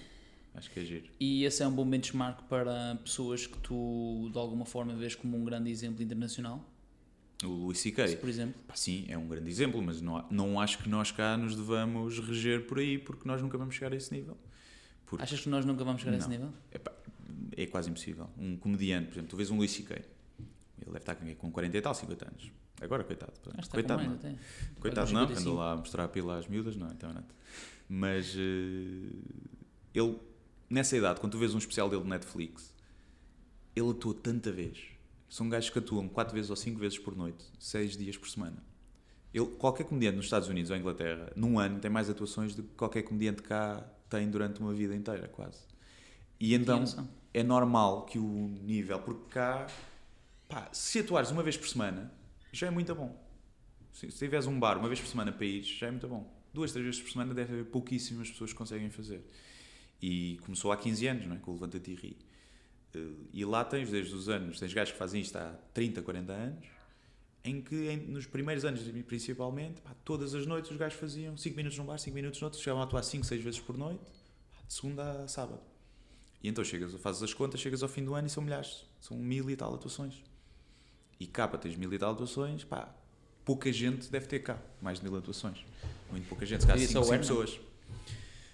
[0.54, 1.04] Acho que é giro.
[1.20, 5.36] E esse é um bom benchmark para pessoas que tu, de alguma forma, vês como
[5.36, 6.68] um grande exemplo internacional?
[7.44, 8.16] O Louis C.K.
[8.16, 8.60] Por exemplo?
[8.66, 12.18] Pá, sim, é um grande exemplo, mas não, não acho que nós cá nos devamos
[12.18, 14.36] reger por aí, porque nós nunca vamos chegar a esse nível.
[15.06, 16.34] Porque Achas que nós nunca vamos chegar a esse Não.
[16.36, 16.52] nível?
[16.72, 16.92] epá,
[17.56, 18.28] é quase impossível.
[18.36, 19.94] Um comediante, por exemplo, tu vês um Louis C.K.
[19.96, 20.04] Ele
[20.86, 22.50] deve estar com, com 40 e tal, 50 anos.
[22.80, 23.32] Agora, coitado.
[23.58, 24.30] está coitado, mais não.
[24.30, 24.38] até.
[24.80, 25.40] Coitado, não, que 55.
[25.40, 27.24] andou lá a mostrar a pila às miúdas, não, então não.
[27.88, 29.16] Mas eh,
[29.94, 30.18] ele,
[30.68, 32.74] nessa idade, quando tu vês um especial dele de Netflix,
[33.74, 34.78] ele atua tanta vez.
[35.28, 38.62] São gajos que atuam 4 vezes ou 5 vezes por noite, 6 dias por semana.
[39.32, 42.74] Ele, qualquer comediante nos Estados Unidos ou Inglaterra, num ano, tem mais atuações do que
[42.74, 45.60] qualquer comediante cá tem durante uma vida inteira, quase.
[46.40, 46.84] E então
[47.34, 49.66] é normal que o nível, porque cá,
[50.48, 52.10] pá, se atuares uma vez por semana,
[52.52, 53.14] já é muito bom.
[53.92, 56.32] Se, se tiveres um bar uma vez por semana para ir, já é muito bom.
[56.54, 59.22] Duas, três vezes por semana deve haver pouquíssimas pessoas que conseguem fazer.
[60.00, 61.38] E começou há 15 anos, não é?
[61.38, 62.16] Com o Levanta-te e Ri.
[62.94, 62.98] Eh,
[63.32, 66.64] E lá tens, desde os anos, tens gajos que fazem isto há 30, 40 anos,
[67.44, 71.56] em que em- nos primeiros anos, principalmente, pá, todas as noites os gajos faziam 5
[71.56, 74.00] minutos num bar, 5 minutos noutro, chegavam a atuar 5, 6 vezes por noite,
[74.50, 75.60] pá, de segunda a sábado.
[76.42, 79.16] E então chegas, fazes as contas, chegas ao fim do ano e são milhares, são
[79.16, 80.22] mil e tal atuações.
[81.20, 82.94] E cá, para teres mil e tal atuações, pá,
[83.44, 85.64] pouca gente deve ter cá, mais de mil atuações.
[86.10, 87.60] Muito pouca gente, se calhar E 5 só o pessoas.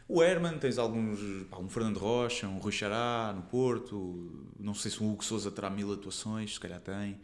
[0.07, 1.19] O Herman, tens alguns,
[1.51, 5.51] pá, um Fernando Rocha, um Rui Xará no Porto, não sei se um Hugo Souza
[5.51, 7.19] terá mil atuações, se calhar tem,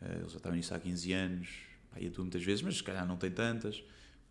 [0.00, 1.48] Eh, ele já estava nisso há 15 anos,
[1.90, 3.82] pá, e atua muitas vezes, mas se calhar não tem tantas,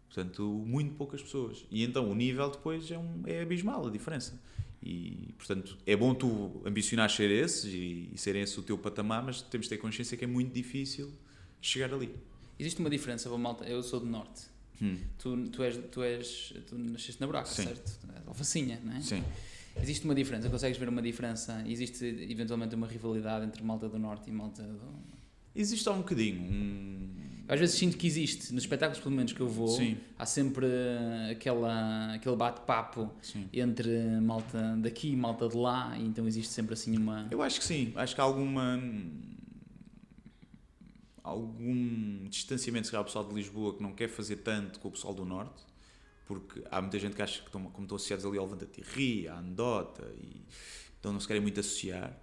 [0.08, 1.66] portanto, muito poucas pessoas.
[1.72, 4.40] E então o nível depois é, um, é abismal a diferença.
[4.84, 9.24] E, portanto, é bom tu ambicionar ser esses e, e ser esse o teu patamar,
[9.24, 11.12] mas temos de ter consciência que é muito difícil
[11.60, 12.14] chegar ali.
[12.60, 13.66] Existe uma diferença, vou malta.
[13.66, 14.55] Eu sou do Norte.
[14.82, 17.64] Hum, Tu, tu, és, tu, és, tu nasceste na Braca, Sim.
[17.64, 18.00] certo?
[18.28, 19.02] Alfacinha, não é?
[19.02, 19.24] sim.
[19.82, 21.62] Existe uma diferença, consegues ver uma diferença?
[21.68, 24.80] Existe eventualmente uma rivalidade entre malta do Norte e malta do.
[25.54, 26.42] Existe há um bocadinho.
[26.42, 27.10] Um...
[27.48, 30.66] Às vezes sinto que existe, nos espetáculos pelo menos que eu vou, Sim, há sempre
[31.30, 33.12] aquela, aquele bate-papo
[33.54, 33.88] entre
[34.20, 37.28] malta daqui e malta de lá, e então existe sempre assim uma.
[37.30, 37.92] Eu acho que sim.
[37.96, 38.82] Acho que há alguma.
[41.26, 45.14] Algum distanciamento, se calhar, pessoal de Lisboa que não quer fazer tanto com o pessoal
[45.14, 45.64] do Norte,
[46.26, 48.84] porque há muita gente que acha que estão, como estão associados ali ao Levanta-te e
[48.84, 50.44] Ri, à anedota, e
[51.00, 52.16] então não se querem muito associar.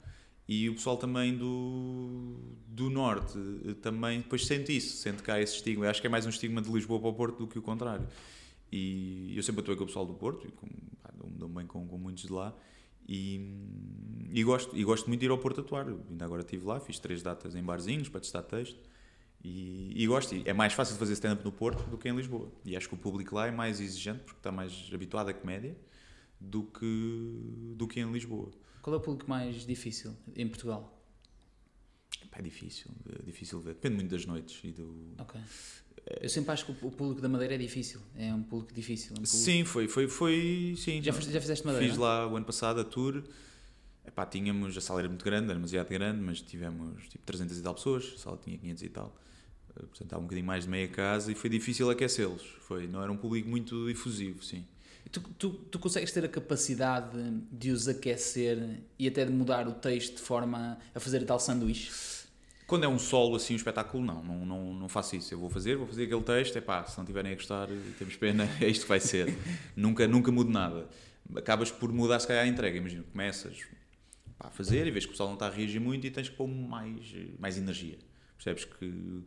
[0.48, 2.36] E o pessoal também do,
[2.66, 5.86] do Norte eh, também depois sente isso, sente há esse estigma.
[5.86, 7.62] Eu acho que é mais um estigma de Lisboa para o Porto do que o
[7.62, 8.06] contrário.
[8.70, 10.66] E eu sempre atuei com o pessoal do Porto, e com,
[11.02, 12.54] pá, dou bem com, com muitos de lá.
[13.08, 13.40] E,
[14.32, 15.86] e, gosto, e gosto muito de ir ao Porto atuar.
[15.88, 18.78] Ainda agora estive lá, fiz três datas em barzinhos para testar texto.
[19.44, 20.40] E, e gosto.
[20.44, 22.50] É mais fácil de fazer stand-up no Porto do que em Lisboa.
[22.64, 25.76] E acho que o público lá é mais exigente porque está mais habituado à comédia
[26.40, 28.50] do que, do que em Lisboa.
[28.80, 30.98] Qual é o público mais difícil em Portugal?
[32.32, 33.74] É difícil, é difícil ver.
[33.74, 35.14] Depende muito das noites e do.
[35.18, 35.40] Ok.
[36.20, 38.00] Eu sempre acho que o público da Madeira é difícil.
[38.16, 39.12] É um público difícil.
[39.12, 39.36] Um público...
[39.36, 40.74] Sim, foi, foi, foi.
[40.76, 41.86] Sim, já, já fizeste Madeira?
[41.86, 43.22] Fiz lá o ano passado a tour.
[44.04, 47.62] Epá, tínhamos, a sala era muito grande, era demasiado grande, mas tivemos tipo 300 e
[47.62, 49.16] tal pessoas, a sala tinha 500 e tal.
[49.76, 52.42] Eh, portanto, estava um bocadinho mais de meia casa e foi difícil aquecê-los.
[52.60, 54.64] Foi, não era um público muito difusivo, sim.
[55.10, 57.18] Tu, tu, tu, consegues ter a capacidade
[57.50, 61.90] de os aquecer e até de mudar o texto de forma a fazer tal sanduíche?
[62.66, 65.34] Quando é um solo assim, um espetáculo, não, não, não, não faço isso.
[65.34, 67.68] Eu vou fazer, vou fazer aquele texto, é pá, se não tiverem a gostar,
[67.98, 69.36] temos pena, é isto que vai ser.
[69.76, 70.88] nunca, nunca mudo nada.
[71.36, 72.78] Acabas por mudar, se calhar, a entrega.
[72.78, 73.58] Imagina, começas
[74.38, 76.28] pá, a fazer e vês que o pessoal não está a reagir muito e tens
[76.30, 77.98] que pôr mais, mais energia.
[78.36, 79.24] Percebes que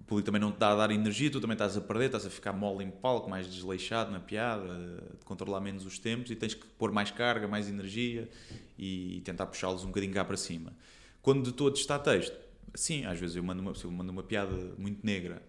[0.00, 2.26] o público também não te dá a dar energia, tu também estás a perder, estás
[2.26, 4.66] a ficar mole em palco, mais desleixado na piada,
[5.18, 8.28] de controlar menos os tempos e tens que pôr mais carga, mais energia
[8.78, 10.72] e tentar puxá-los um bocadinho cá para cima.
[11.22, 12.36] Quando de todo está texto,
[12.74, 15.42] sim, às vezes eu mando uma, eu mando uma piada muito negra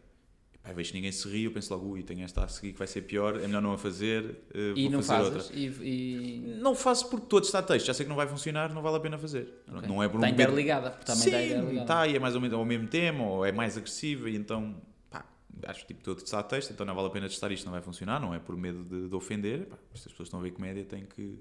[0.64, 2.78] Pá, vejo que ninguém se ri, eu penso logo, ui, tenho esta a seguir que
[2.78, 5.60] vai ser pior, é melhor não a fazer, uh, e vou não fazer fazes, outra.
[5.60, 6.58] E, e...
[6.62, 9.00] Não faço porque todo está texto, já sei que não vai funcionar, não vale a
[9.00, 9.64] pena fazer.
[9.68, 9.90] Okay.
[9.90, 11.82] Não é por está um interligada, porque também Sim, está interligada.
[11.82, 14.80] está, e é mais ou menos ao mesmo tema, ou é mais agressiva, e então,
[15.10, 15.26] pá,
[15.66, 17.82] acho que tipo, todo está texto, então não vale a pena testar isto, não vai
[17.82, 20.52] funcionar, não é por medo de, de ofender, pá, se as pessoas estão a ver
[20.52, 21.40] comédia têm que,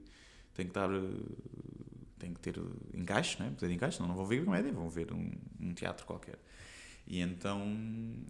[0.54, 0.88] têm que estar...
[2.18, 2.60] Tem que ter
[2.92, 3.50] encaixe, né?
[3.58, 6.38] ter encaixe, senão não vão ver comédia, vão ver um, um teatro qualquer.
[7.06, 7.76] E então,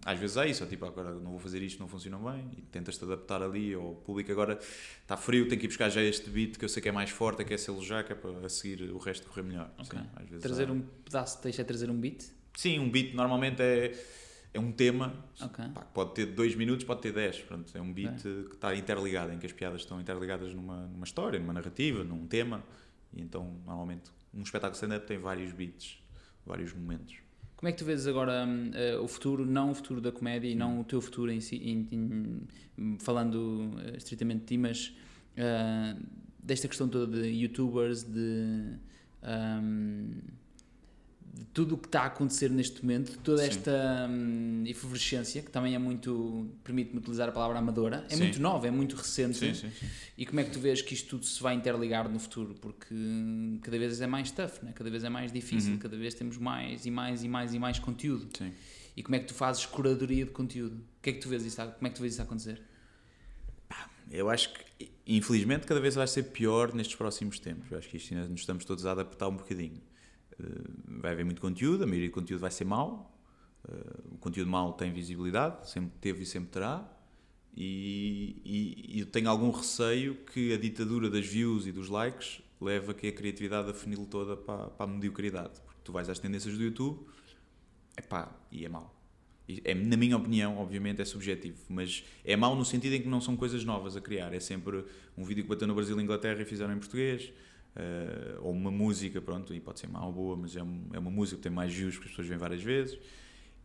[0.03, 2.61] às vezes é isso, é tipo, agora não vou fazer isto, não funciona bem, e
[2.63, 4.57] tentas-te adaptar ali, ou o público agora
[5.01, 7.11] está frio, tem que ir buscar já este beat que eu sei que é mais
[7.11, 9.71] forte, aquece-lo já, que é para a seguir o resto correr melhor.
[9.77, 9.99] Okay.
[9.99, 10.71] Sim, às vezes trazer há...
[10.71, 12.23] um pedaço de texto é trazer um beat?
[12.55, 13.95] Sim, um beat normalmente é,
[14.51, 15.69] é um tema, okay.
[15.69, 18.45] pá, pode ter dois minutos, pode ter dez, pronto, é um beat okay.
[18.45, 22.25] que está interligado, em que as piadas estão interligadas numa, numa história, numa narrativa, num
[22.25, 22.63] tema,
[23.13, 26.01] e então normalmente um espetáculo stand-up tem vários beats,
[26.45, 27.17] vários momentos.
[27.61, 30.55] Como é que tu vês agora uh, o futuro, não o futuro da comédia e
[30.55, 31.87] não o teu futuro em si, em,
[32.75, 34.87] em, falando uh, estritamente de ti, mas
[35.37, 36.03] uh,
[36.41, 38.79] desta questão toda de youtubers, de,
[39.61, 40.09] um,
[41.33, 45.73] de tudo o que está a acontecer neste momento, toda esta um, efervescência, que também
[45.75, 48.23] é muito, permite-me utilizar a palavra amadora, é sim.
[48.23, 49.37] muito nova, é muito recente.
[49.37, 49.71] Sim, sim,
[50.17, 52.53] e como é que tu vês que isto tudo se vai interligar no futuro?
[52.55, 52.93] Porque
[53.61, 54.73] cada vez é mais tough, né?
[54.75, 55.79] cada vez é mais difícil, Uhum.
[55.79, 58.27] cada vez temos mais e mais e mais e mais conteúdo.
[58.37, 58.51] Sim.
[58.97, 60.75] E como é que tu fazes curadoria de conteúdo?
[60.75, 62.61] O que é que tu vês isso, como é que tu vês isso acontecer?
[64.11, 67.71] Eu acho que, infelizmente, cada vez vai ser pior nestes próximos tempos.
[67.71, 69.81] Eu acho que isto ainda nos estamos todos a adaptar um bocadinho.
[70.41, 73.15] Uh, vai haver muito conteúdo, a maioria do conteúdo vai ser mau.
[73.63, 76.89] Uh, o conteúdo mau tem visibilidade, sempre teve e sempre terá.
[77.55, 82.41] E, e, e, eu tenho algum receio que a ditadura das views e dos likes
[82.61, 85.59] leve a que a criatividade afunile toda para, para a mediocridade.
[85.65, 87.05] Porque tu vais às tendências do YouTube
[87.97, 88.95] epá, e é mau.
[89.65, 93.19] É, na minha opinião, obviamente, é subjetivo, mas é mau no sentido em que não
[93.19, 94.33] são coisas novas a criar.
[94.33, 94.85] É sempre
[95.17, 97.33] um vídeo que bateu no Brasil e Inglaterra e fizeram em português,
[97.75, 100.99] uh, ou uma música, pronto, e pode ser má ou boa, mas é, um, é
[100.99, 102.97] uma música que tem mais views que as pessoas veem várias vezes.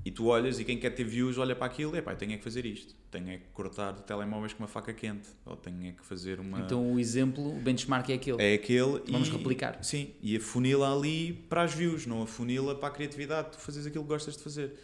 [0.04, 2.36] E tu olhas e quem quer ter views olha para aquilo e pá, tenho é
[2.36, 2.94] que fazer isto.
[3.10, 5.28] Tenho é que cortar telemóveis com uma faca quente.
[5.44, 6.60] Ou tenho é que fazer uma.
[6.60, 8.40] Então o exemplo, o benchmark é aquele.
[8.40, 9.02] É aquele.
[9.10, 9.82] Vamos e, replicar.
[9.82, 13.50] Sim, e afunila ali para as views, não afunila para a criatividade.
[13.52, 14.74] Tu fazes aquilo que gostas de fazer.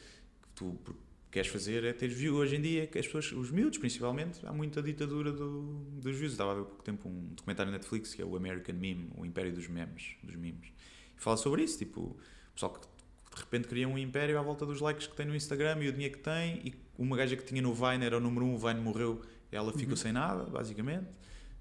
[0.57, 0.77] Tu
[1.33, 2.39] queres fazer é ter views.
[2.39, 6.33] Hoje em dia, que as pessoas, os miúdos principalmente, há muita ditadura do, dos views.
[6.33, 9.11] Estava a ver há pouco tempo um documentário na Netflix que é o American Meme,
[9.17, 10.15] o Império dos Memes.
[10.23, 10.69] Dos memes.
[11.17, 11.79] E fala sobre isso.
[11.79, 12.17] Tipo, o
[12.55, 12.81] pessoal que
[13.35, 15.93] de repente cria um império à volta dos likes que tem no Instagram e o
[15.93, 18.59] dinheiro que tem e uma gaja que tinha no Vine era o número um, o
[18.59, 19.97] Vine morreu ela ficou uhum.
[19.97, 21.09] sem nada, basicamente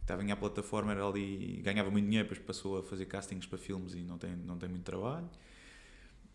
[0.01, 3.57] estava em a plataforma, era ali ganhava muito dinheiro, depois passou a fazer castings para
[3.57, 5.30] filmes e não tem, não tem muito trabalho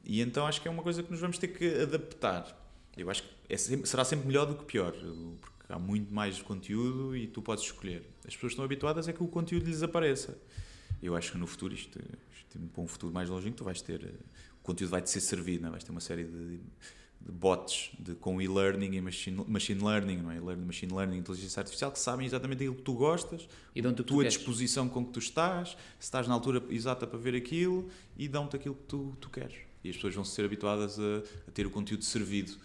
[0.02, 2.65] e então acho que é uma coisa que nos vamos ter que adaptar
[2.96, 4.92] eu acho que é sempre, será sempre melhor do que pior
[5.40, 9.22] porque há muito mais conteúdo e tu podes escolher as pessoas estão habituadas é que
[9.22, 10.38] o conteúdo lhes apareça
[11.02, 11.98] eu acho que no futuro isto,
[12.34, 14.02] isto para um futuro mais longínquo tu vais ter
[14.60, 15.68] o conteúdo vai-te ser servido, não?
[15.68, 15.72] É?
[15.72, 16.60] vais ter uma série de
[17.26, 20.40] de bots de, com e-learning e machine, machine learning, não é?
[20.40, 24.04] Learning, machine learning, inteligência artificial, que sabem exatamente aquilo que tu gostas, E dão-te a
[24.04, 24.34] tua queres.
[24.34, 28.54] disposição com que tu estás, se estás na altura exata para ver aquilo e dão-te
[28.54, 29.56] aquilo que tu, tu queres.
[29.82, 31.18] E as pessoas vão ser habituadas a,
[31.48, 32.56] a ter o conteúdo servido.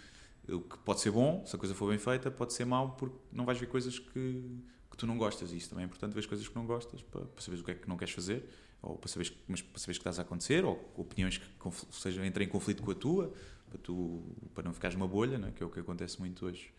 [0.47, 3.15] O que pode ser bom, se a coisa for bem feita, pode ser mau, porque
[3.31, 4.43] não vais ver coisas que,
[4.89, 5.51] que tu não gostas.
[5.51, 7.71] E isso também é importante, ver coisas que não gostas para, para saberes o que
[7.71, 8.49] é que não queres fazer,
[8.81, 11.47] ou para saberes, mas para saberes que estás a acontecer, ou opiniões que
[11.91, 13.33] sejam, entrem em conflito com a tua,
[13.69, 14.23] para, tu,
[14.53, 15.53] para não ficares numa bolha, né?
[15.55, 16.73] que é o que acontece muito hoje.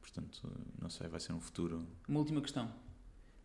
[0.00, 0.50] Portanto,
[0.80, 1.86] não sei, vai ser um futuro.
[2.08, 2.72] Uma última questão.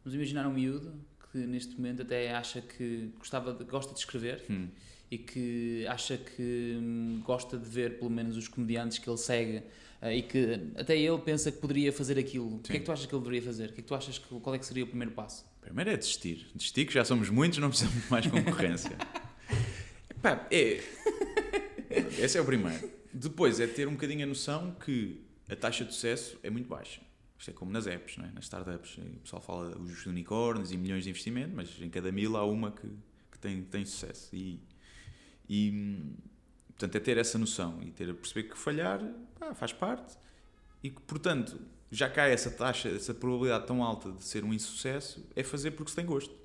[0.03, 0.99] Vamos imaginar um miúdo
[1.32, 4.70] que neste momento até acha que gostava de, gosta de escrever Hum.
[5.10, 9.64] E que acha que hum, gosta de ver pelo menos os comediantes que ele segue
[10.01, 12.58] eh, e que até ele pensa que poderia fazer aquilo.
[12.58, 12.80] O que é Sim.
[12.80, 13.70] que tu achas que ele deveria fazer?
[13.70, 15.45] O que é que tu achas que, qual é que seria o primeiro passo?
[15.62, 16.47] Primeiro é desistir.
[16.53, 18.97] Desistir, que já somos muitos, não precisamos de mais concorrência.
[20.51, 20.84] É.
[22.20, 22.89] Esse é o primeiro.
[23.14, 27.01] Depois é ter um bocadinho a noção que a taxa de sucesso é muito baixa.
[27.39, 28.32] Isto é como nas apps, não é?
[28.32, 28.97] nas startups.
[28.97, 32.72] O pessoal fala os unicórnios e milhões de investimento, mas em cada mil há uma
[32.72, 32.88] que,
[33.32, 34.36] que tem, tem sucesso.
[34.36, 34.60] E,
[35.49, 36.03] e,
[36.69, 39.01] portanto, é ter essa noção e ter a perceber que falhar
[39.39, 40.17] pá, faz parte
[40.83, 41.59] e que, portanto,
[41.91, 45.89] já cai essa taxa, essa probabilidade tão alta de ser um insucesso, é fazer porque
[45.89, 46.35] se tem gosto.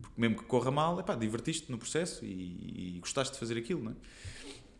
[0.00, 3.58] Porque mesmo que corra mal, é pá, divertiste no processo e, e gostaste de fazer
[3.58, 3.94] aquilo, não é?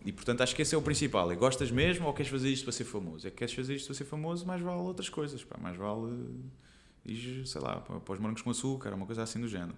[0.05, 1.31] E portanto acho que esse é o principal.
[1.31, 3.27] É gostas mesmo ou queres fazer isto para ser famoso?
[3.27, 6.29] É que queres fazer isto para ser famoso, mais vale outras coisas, pá, mais vale
[7.05, 9.77] ir, sei lá, para os morangos com açúcar, uma coisa assim do género.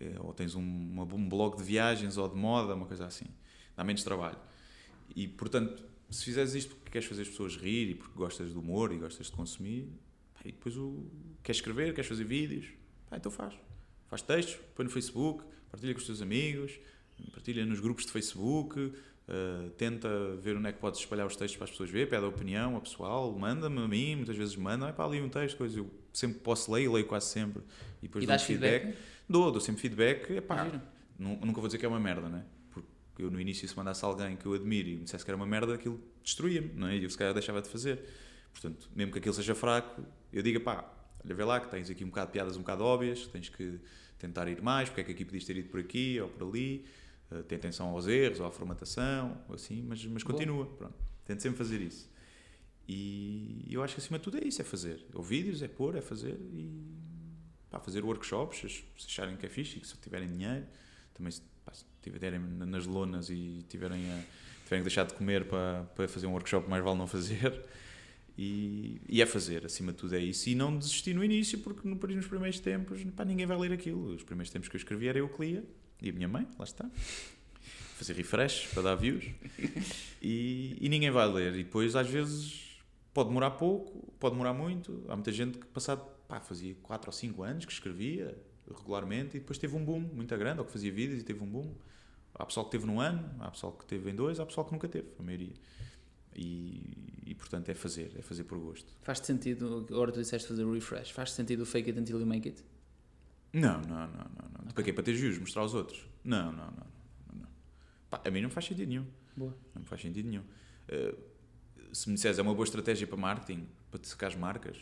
[0.00, 3.26] Eh, Ou tens um, uma- um blog de viagens ou de moda, uma coisa assim.
[3.76, 4.38] Dá menos trabalho.
[5.14, 8.60] E portanto, se fizeres isto porque queres fazer as pessoas rir e porque gostas do
[8.60, 9.88] humor e gostas de consumir,
[10.34, 11.04] pá, e depois o,
[11.42, 12.66] queres escrever, queres fazer vídeos,
[13.08, 13.54] pá, então faz.
[14.08, 16.78] Faz textos, põe no Facebook, partilha com os teus amigos,
[17.32, 21.56] partilha nos grupos de Facebook, uh, tenta ver onde é que podes espalhar os textos
[21.56, 24.86] para as pessoas verem, pede a opinião ao pessoal, manda-me a mim, muitas vezes manda,
[24.88, 27.62] é para ali um texto, coisa, eu sempre posso ler e leio quase sempre.
[28.02, 28.96] E depois e dou dás feedback?
[29.28, 30.64] Dou, dou sempre feedback, é pá,
[31.18, 32.44] nu- nunca vou dizer que é uma merda, né?
[32.70, 35.36] Porque eu no início, se mandasse alguém que eu admiro e me dissesse que era
[35.36, 36.96] uma merda, aquilo destruía-me, não é?
[36.96, 38.04] E eu se calhar deixava de fazer.
[38.52, 40.02] Portanto, mesmo que aquilo seja fraco,
[40.32, 40.84] eu digo, pá,
[41.24, 43.80] olha, vê lá que tens aqui um bocado de piadas um bocado óbvias, tens que
[44.18, 46.84] tentar ir mais, porque é que aqui podias ter ido por aqui ou por ali,
[47.32, 50.32] uh, tem atenção aos erros ou à formatação, ou assim, mas, mas Boa.
[50.34, 50.94] continua, pronto.
[51.24, 52.08] Tento sempre fazer isso.
[52.88, 55.04] E eu acho que acima de tudo é isso, é fazer.
[55.12, 56.70] Ou vídeos, é pôr, é fazer e
[57.70, 60.66] pá, fazer workshops, se acharem que é fixe que se tiverem dinheiro,
[61.14, 64.22] também se, pá, se tiverem nas lonas e tiverem, a,
[64.64, 67.62] tiverem que deixar de comer para, para fazer um workshop, mais vale não fazer.
[68.38, 70.50] E, e é fazer, acima de tudo é isso.
[70.50, 74.14] E não desistir no início, porque no, nos primeiros tempos pá, ninguém vai ler aquilo.
[74.14, 75.64] Os primeiros tempos que eu escrevi era eu que lia
[76.02, 76.88] e a minha mãe, lá está.
[77.96, 79.24] Fazer refresh para dar views
[80.20, 81.54] e, e ninguém vai ler.
[81.54, 82.78] E depois, às vezes,
[83.14, 85.02] pode demorar pouco, pode demorar muito.
[85.08, 88.36] Há muita gente que, passado, pá, fazia 4 ou 5 anos que escrevia
[88.68, 91.46] regularmente e depois teve um boom muito grande, ou que fazia vídeos e teve um
[91.46, 91.74] boom.
[92.34, 94.72] Há pessoal que teve num ano, há pessoal que teve em dois, há pessoal que
[94.72, 95.54] nunca teve, a maioria.
[96.34, 98.92] E, e portanto é fazer, é fazer por gosto.
[99.02, 102.26] Faz-te sentido, agora tu disseste fazer o refresh, faz sentido o fake it until you
[102.26, 102.62] make it?
[103.52, 104.64] Não, não, não, não.
[104.64, 104.72] não.
[104.72, 104.92] Para quê?
[104.92, 106.06] Para ter views, mostrar aos outros?
[106.22, 106.86] Não, não, não.
[107.32, 107.48] não, não.
[108.10, 109.06] Pá, a mim não faz sentido nenhum.
[109.34, 109.56] Boa.
[109.74, 110.42] Não faz sentido nenhum.
[110.42, 111.16] Uh,
[111.92, 114.76] se me disseres é uma boa estratégia para marketing, para te secar as marcas,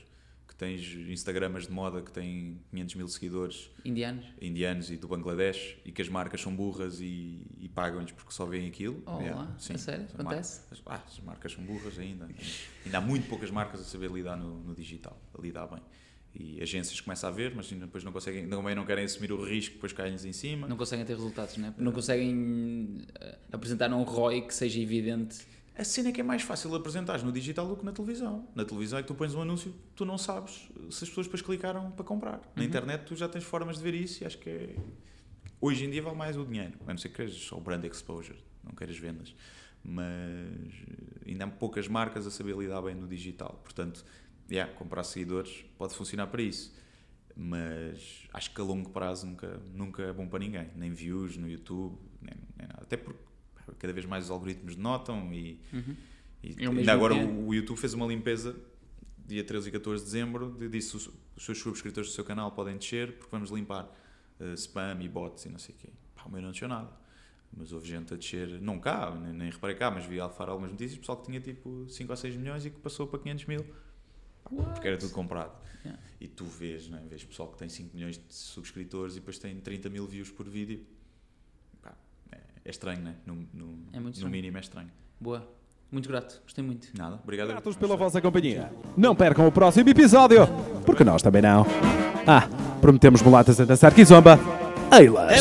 [0.55, 4.25] que tens Instagramas de moda que têm 500 mil seguidores Indianos?
[4.41, 8.47] indianos e do Bangladesh e que as marcas são burras e, e pagam-lhes porque só
[8.47, 9.03] veem aquilo.
[9.05, 10.05] Oh, lá, a sério?
[10.05, 10.61] as Acontece?
[10.71, 12.29] As, ah, as marcas são burras ainda.
[12.85, 15.81] ainda há muito poucas marcas a saber lidar no, no digital, a lidar bem.
[16.33, 19.75] E agências começam a ver, mas depois não conseguem, também não querem assumir o risco,
[19.75, 20.67] depois caem-lhes em cima.
[20.67, 21.75] Não conseguem ter resultados, não é?
[21.79, 25.47] Não conseguem eh, apresentar um ROI que seja evidente.
[25.77, 28.47] A cena é que é mais fácil apresentar no digital do que na televisão.
[28.55, 31.43] Na televisão é que tu pões um anúncio, tu não sabes se as pessoas depois
[31.43, 32.41] clicaram para comprar.
[32.55, 32.69] Na Uhum.
[32.69, 34.77] internet tu já tens formas de ver isso e acho que é...
[35.61, 36.75] Hoje em dia vale mais o dinheiro.
[36.87, 39.35] A não ser que queres só o brand exposure, não queiras vendas.
[39.83, 40.73] Mas
[41.27, 43.61] ainda há poucas marcas a saber lidar bem no digital.
[43.65, 44.05] Portanto,
[44.51, 46.73] yeah, comprar seguidores pode funcionar para isso.
[47.37, 50.69] Mas acho que a longo prazo nunca, nunca é bom para ninguém.
[50.77, 52.83] Nem views no YouTube, nem, nem nada.
[52.83, 53.24] Até porque
[53.79, 55.97] cada vez mais os algoritmos notam e, Uhum.
[56.43, 58.55] e ainda agora o, YouTube fez uma limpeza
[59.27, 62.53] dia 13 e 14 de dezembro, de- disse os, os seus subscritores do seu canal
[62.53, 63.91] podem descer porque vamos limpar
[64.41, 65.89] eh, spam e bots e não sei o quê.
[66.15, 66.91] Pá, o meu não desceu nada.
[67.57, 70.71] Mas houve gente a descer, não cá, nem, nem reparei cá, mas vi alfar algumas
[70.73, 73.65] notícias, pessoal que tinha tipo 5 ou 6 milhões e que passou para 500 mil.
[74.43, 75.57] Pá, Porque era tudo comprado.
[75.85, 76.03] Yeah.
[76.21, 77.03] E tu vês, não é?
[77.03, 80.49] vês pessoal que tem 5 milhões de subscritores e depois tem 30 mil views por
[80.49, 80.85] vídeo
[82.65, 83.15] é estranho, né?
[83.27, 84.31] No, no, é muito estranho.
[84.31, 84.89] no mínimo é estranho.
[85.21, 85.47] Boa.
[85.91, 86.89] Muito grato, gostei muito.
[86.97, 87.49] Nada, obrigado.
[87.49, 88.73] Gratos pela vossa companhia.
[88.97, 90.47] Não percam o próximo episódio,
[90.85, 91.65] porque nós também não.
[92.27, 92.49] Ah,
[92.81, 94.39] prometemos mulatas a dançar kizomba.
[94.91, 95.31] Eilas!
[95.31, 95.39] É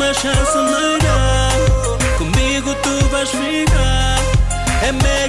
[0.00, 4.18] é chance melhor, comigo tu vais ficar.
[4.82, 5.27] É melhor.